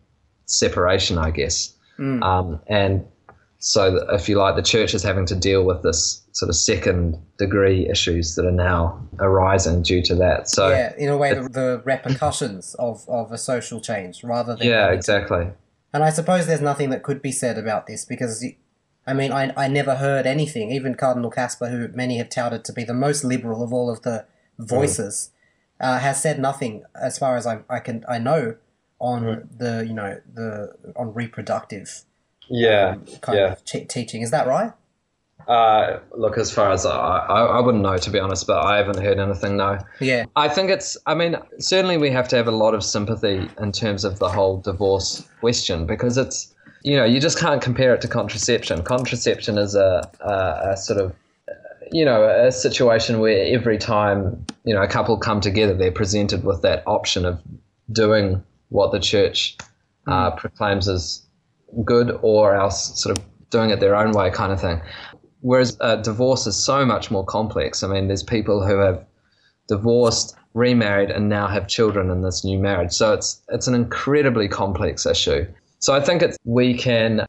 separation, 0.46 1.18
I 1.18 1.30
guess. 1.30 1.74
Mm. 1.98 2.22
Um, 2.22 2.60
and 2.66 3.06
so, 3.58 4.06
if 4.12 4.28
you 4.28 4.38
like, 4.38 4.56
the 4.56 4.62
church 4.62 4.94
is 4.94 5.02
having 5.02 5.26
to 5.26 5.34
deal 5.34 5.64
with 5.64 5.82
this 5.82 6.22
sort 6.32 6.50
of 6.50 6.56
second 6.56 7.18
degree 7.38 7.88
issues 7.88 8.34
that 8.34 8.44
are 8.44 8.52
now 8.52 9.00
arising 9.18 9.82
due 9.82 10.02
to 10.02 10.14
that. 10.14 10.48
So 10.50 10.68
yeah, 10.68 10.92
in 10.98 11.08
a 11.08 11.16
way, 11.16 11.32
the, 11.32 11.48
the, 11.48 11.82
repercussions 11.84 12.74
of, 12.74 13.08
of 13.08 13.32
a 13.32 13.38
social 13.38 13.80
change 13.80 14.22
rather 14.22 14.54
than 14.54 14.68
yeah, 14.68 14.90
exactly. 14.90 15.48
And 15.94 16.04
I 16.04 16.10
suppose 16.10 16.46
there's 16.46 16.60
nothing 16.60 16.90
that 16.90 17.02
could 17.02 17.22
be 17.22 17.32
said 17.32 17.56
about 17.56 17.86
this 17.86 18.04
because, 18.04 18.44
I 19.06 19.14
mean, 19.14 19.32
I 19.32 19.52
I 19.56 19.68
never 19.68 19.94
heard 19.96 20.26
anything. 20.26 20.70
Even 20.70 20.94
Cardinal 20.94 21.30
Kasper, 21.30 21.68
who 21.68 21.88
many 21.88 22.18
have 22.18 22.28
touted 22.28 22.64
to 22.66 22.72
be 22.72 22.84
the 22.84 22.92
most 22.92 23.24
liberal 23.24 23.64
of 23.64 23.72
all 23.72 23.90
of 23.90 24.02
the 24.02 24.26
voices, 24.58 25.30
mm. 25.80 25.86
uh, 25.86 25.98
has 26.00 26.20
said 26.20 26.38
nothing 26.38 26.84
as 26.94 27.18
far 27.18 27.36
as 27.36 27.46
I 27.46 27.60
I 27.70 27.78
can 27.78 28.04
I 28.06 28.18
know 28.18 28.56
on 28.98 29.48
the 29.56 29.84
you 29.86 29.94
know 29.94 30.20
the 30.32 30.72
on 30.96 31.12
reproductive 31.12 32.02
yeah 32.48 32.94
um, 32.94 33.06
kind 33.20 33.38
yeah. 33.38 33.52
of 33.52 33.64
teaching. 33.64 34.22
Is 34.22 34.30
that 34.30 34.46
right? 34.46 34.72
Uh, 35.48 36.00
look, 36.16 36.38
as 36.38 36.50
far 36.50 36.72
as 36.72 36.84
I, 36.84 36.90
I, 36.90 37.44
I, 37.44 37.60
wouldn't 37.60 37.84
know 37.84 37.96
to 37.96 38.10
be 38.10 38.18
honest, 38.18 38.48
but 38.48 38.64
I 38.64 38.78
haven't 38.78 39.00
heard 39.00 39.20
anything. 39.20 39.56
No. 39.56 39.78
Yeah. 40.00 40.24
I 40.34 40.48
think 40.48 40.70
it's. 40.70 40.96
I 41.06 41.14
mean, 41.14 41.36
certainly 41.60 41.98
we 41.98 42.10
have 42.10 42.26
to 42.28 42.36
have 42.36 42.48
a 42.48 42.52
lot 42.52 42.74
of 42.74 42.82
sympathy 42.82 43.48
in 43.60 43.70
terms 43.70 44.04
of 44.04 44.18
the 44.18 44.28
whole 44.28 44.60
divorce 44.60 45.28
question 45.40 45.86
because 45.86 46.18
it's. 46.18 46.52
You 46.82 46.96
know, 46.96 47.04
you 47.04 47.20
just 47.20 47.38
can't 47.38 47.60
compare 47.60 47.94
it 47.94 48.00
to 48.02 48.08
contraception. 48.08 48.82
Contraception 48.84 49.58
is 49.58 49.74
a, 49.74 50.08
a, 50.20 50.70
a 50.70 50.76
sort 50.76 51.00
of 51.00 51.14
you 51.92 52.04
know, 52.04 52.24
a 52.28 52.50
situation 52.52 53.20
where 53.20 53.44
every 53.54 53.78
time, 53.78 54.44
you 54.64 54.74
know, 54.74 54.82
a 54.82 54.88
couple 54.88 55.16
come 55.16 55.40
together, 55.40 55.74
they're 55.74 55.92
presented 55.92 56.44
with 56.44 56.62
that 56.62 56.82
option 56.86 57.24
of 57.24 57.40
doing 57.92 58.42
what 58.68 58.92
the 58.92 59.00
church 59.00 59.56
uh, 60.06 60.30
mm. 60.30 60.36
proclaims 60.36 60.88
as 60.88 61.26
good 61.84 62.18
or 62.22 62.54
else 62.54 63.00
sort 63.00 63.16
of 63.16 63.24
doing 63.50 63.70
it 63.70 63.80
their 63.80 63.96
own 63.96 64.12
way 64.12 64.30
kind 64.30 64.52
of 64.52 64.60
thing. 64.60 64.80
Whereas 65.40 65.76
uh, 65.80 65.96
divorce 65.96 66.46
is 66.46 66.56
so 66.56 66.84
much 66.84 67.10
more 67.10 67.24
complex. 67.24 67.82
I 67.82 67.88
mean, 67.88 68.08
there's 68.08 68.22
people 68.22 68.66
who 68.66 68.78
have 68.78 69.04
divorced, 69.68 70.36
remarried, 70.54 71.10
and 71.10 71.28
now 71.28 71.46
have 71.46 71.68
children 71.68 72.10
in 72.10 72.22
this 72.22 72.44
new 72.44 72.58
marriage. 72.58 72.92
So 72.92 73.12
it's 73.12 73.42
it's 73.48 73.66
an 73.66 73.74
incredibly 73.74 74.48
complex 74.48 75.06
issue. 75.06 75.46
So 75.78 75.94
I 75.94 76.00
think 76.00 76.22
it's 76.22 76.36
we 76.44 76.74
can. 76.74 77.26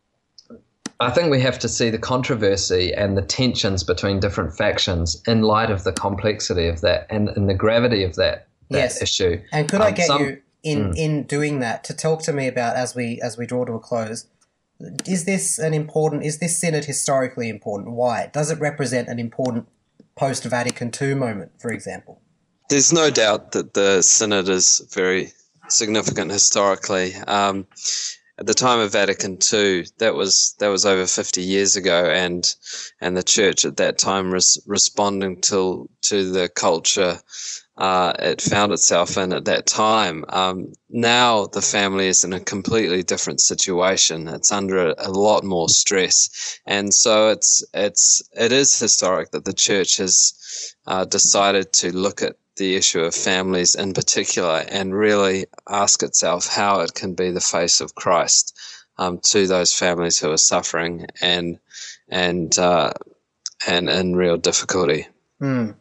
I 0.99 1.11
think 1.11 1.29
we 1.29 1.39
have 1.41 1.59
to 1.59 1.69
see 1.69 1.91
the 1.91 1.99
controversy 1.99 2.91
and 2.91 3.15
the 3.15 3.21
tensions 3.21 3.83
between 3.83 4.19
different 4.19 4.57
factions 4.57 5.21
in 5.27 5.43
light 5.43 5.69
of 5.69 5.83
the 5.83 5.91
complexity 5.91 6.67
of 6.67 6.81
that 6.81 7.05
and, 7.11 7.29
and 7.29 7.47
the 7.47 7.53
gravity 7.53 8.03
of 8.03 8.15
that, 8.15 8.47
that 8.71 8.79
yes. 8.79 9.01
issue. 9.03 9.39
And 9.51 9.69
could 9.69 9.81
um, 9.81 9.87
I 9.87 9.91
get 9.91 10.07
some, 10.07 10.23
you 10.23 10.41
in 10.63 10.91
mm. 10.91 10.97
in 10.97 11.23
doing 11.23 11.59
that 11.59 11.83
to 11.85 11.93
talk 11.93 12.23
to 12.23 12.33
me 12.33 12.47
about 12.47 12.75
as 12.75 12.95
we 12.95 13.19
as 13.21 13.37
we 13.37 13.45
draw 13.45 13.65
to 13.65 13.73
a 13.73 13.79
close? 13.79 14.27
is 15.05 15.25
this 15.25 15.59
an 15.59 15.73
important? 15.73 16.23
Is 16.23 16.39
this 16.39 16.59
synod 16.59 16.85
historically 16.85 17.49
important? 17.49 17.95
Why 17.95 18.29
does 18.31 18.51
it 18.51 18.59
represent 18.59 19.07
an 19.07 19.19
important 19.19 19.67
post 20.15 20.43
Vatican 20.43 20.91
II 20.99 21.15
moment, 21.15 21.51
for 21.59 21.71
example? 21.71 22.21
There's 22.69 22.91
no 22.91 23.09
doubt 23.09 23.53
that 23.53 23.73
the 23.73 24.01
synod 24.01 24.49
is 24.49 24.87
very 24.93 25.31
significant 25.69 26.31
historically. 26.31 27.15
Um, 27.15 27.65
at 28.39 28.45
the 28.45 28.53
time 28.53 28.79
of 28.79 28.91
Vatican 28.91 29.37
II, 29.51 29.85
that 29.97 30.15
was 30.15 30.55
that 30.59 30.67
was 30.67 30.85
over 30.85 31.07
50 31.07 31.41
years 31.41 31.75
ago, 31.75 32.05
and 32.05 32.55
and 33.01 33.17
the 33.17 33.23
church 33.23 33.65
at 33.65 33.77
that 33.77 33.97
time 33.97 34.31
was 34.31 34.61
responding 34.65 35.41
to 35.41 35.89
to 36.03 36.31
the 36.31 36.49
culture 36.49 37.19
uh, 37.77 38.11
it 38.17 38.41
found 38.41 38.71
itself 38.71 39.17
in 39.17 39.31
at 39.31 39.45
that 39.45 39.67
time. 39.67 40.25
Um, 40.29 40.73
now 40.89 41.45
the 41.45 41.61
family 41.61 42.07
is 42.07 42.23
in 42.23 42.33
a 42.33 42.39
completely 42.39 43.03
different 43.03 43.39
situation. 43.39 44.27
It's 44.27 44.51
under 44.51 44.89
a, 44.89 44.95
a, 44.97 45.11
lot 45.11 45.43
more 45.43 45.69
stress, 45.69 46.59
and 46.65 46.91
so 46.91 47.29
it's 47.29 47.63
it's 47.73 48.21
it 48.33 48.51
is 48.51 48.79
historic 48.79 49.31
that 49.31 49.45
the 49.45 49.53
church 49.53 49.97
has 49.97 50.75
uh, 50.87 51.05
decided 51.05 51.71
to 51.73 51.95
look 51.95 52.23
at 52.23 52.37
the 52.57 52.75
issue 52.75 53.01
of 53.01 53.15
families 53.15 53.75
in 53.75 53.93
particular 53.93 54.65
and 54.69 54.93
really 54.93 55.45
ask 55.69 56.03
itself 56.03 56.47
how 56.47 56.81
it 56.81 56.93
can 56.93 57.13
be 57.13 57.31
the 57.31 57.41
face 57.41 57.81
of 57.81 57.95
Christ 57.95 58.57
um, 58.97 59.19
to 59.19 59.47
those 59.47 59.73
families 59.73 60.19
who 60.19 60.31
are 60.31 60.37
suffering 60.37 61.07
and 61.21 61.59
and 62.09 62.57
uh, 62.57 62.93
and 63.67 63.89
in 63.89 64.15
real 64.15 64.37
difficulty. 64.37 65.07
Mm. 65.41 65.75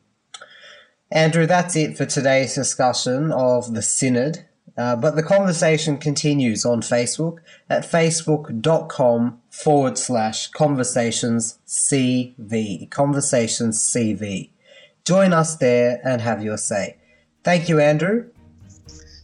Andrew, 1.11 1.47
that's 1.47 1.77
it 1.77 1.97
for 1.97 2.05
today's 2.05 2.55
discussion 2.55 3.33
of 3.33 3.75
the 3.75 3.83
Synod. 3.83 4.45
Uh, 4.77 4.95
but 4.95 5.17
the 5.17 5.23
conversation 5.23 5.97
continues 5.97 6.67
on 6.67 6.83
Facebook 6.83 7.39
at 7.71 7.83
facebook.com 7.83 9.41
forward 9.49 9.97
slash 9.97 10.49
conversations 10.49 11.59
CV. 11.67 12.91
Conversations 12.91 13.79
CV. 13.79 14.51
Join 15.07 15.33
us 15.33 15.55
there 15.57 16.01
and 16.05 16.21
have 16.21 16.43
your 16.43 16.57
say. 16.57 16.97
Thank 17.45 17.69
you, 17.69 17.79
Andrew. 17.79 18.29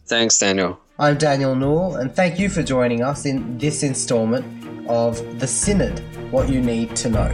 Thanks, 0.07 0.39
Daniel. 0.39 0.79
I'm 0.97 1.17
Daniel 1.17 1.55
Nour, 1.55 1.99
and 1.99 2.15
thank 2.15 2.39
you 2.39 2.47
for 2.47 2.63
joining 2.63 3.03
us 3.03 3.25
in 3.25 3.57
this 3.57 3.83
installment 3.83 4.45
of 4.87 5.39
The 5.41 5.47
Synod 5.47 5.99
What 6.31 6.47
You 6.47 6.61
Need 6.61 6.95
to 6.95 7.09
Know. 7.09 7.29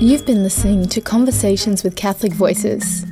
You've 0.00 0.26
been 0.26 0.42
listening 0.42 0.88
to 0.88 1.00
Conversations 1.00 1.84
with 1.84 1.94
Catholic 1.94 2.32
Voices. 2.32 3.06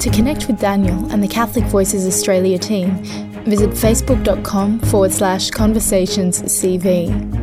To 0.00 0.10
connect 0.10 0.48
with 0.48 0.60
Daniel 0.60 1.10
and 1.10 1.22
the 1.22 1.28
Catholic 1.28 1.64
Voices 1.64 2.06
Australia 2.06 2.58
team, 2.58 3.02
visit 3.44 3.70
facebook.com 3.70 4.80
forward 4.80 5.12
slash 5.12 5.50
conversationscv. 5.50 7.37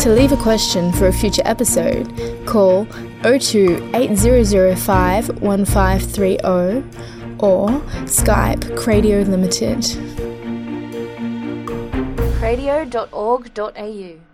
To 0.00 0.10
leave 0.10 0.30
a 0.32 0.36
question 0.36 0.92
for 0.92 1.08
a 1.08 1.12
future 1.12 1.42
episode, 1.44 2.06
call 2.46 2.84
02 3.22 3.90
8005 3.94 5.40
1530 5.42 6.38
or 7.40 7.68
Skype 8.06 8.60
Cradio 8.78 9.26
Limited. 9.28 9.84
radio.org.au 12.40 14.27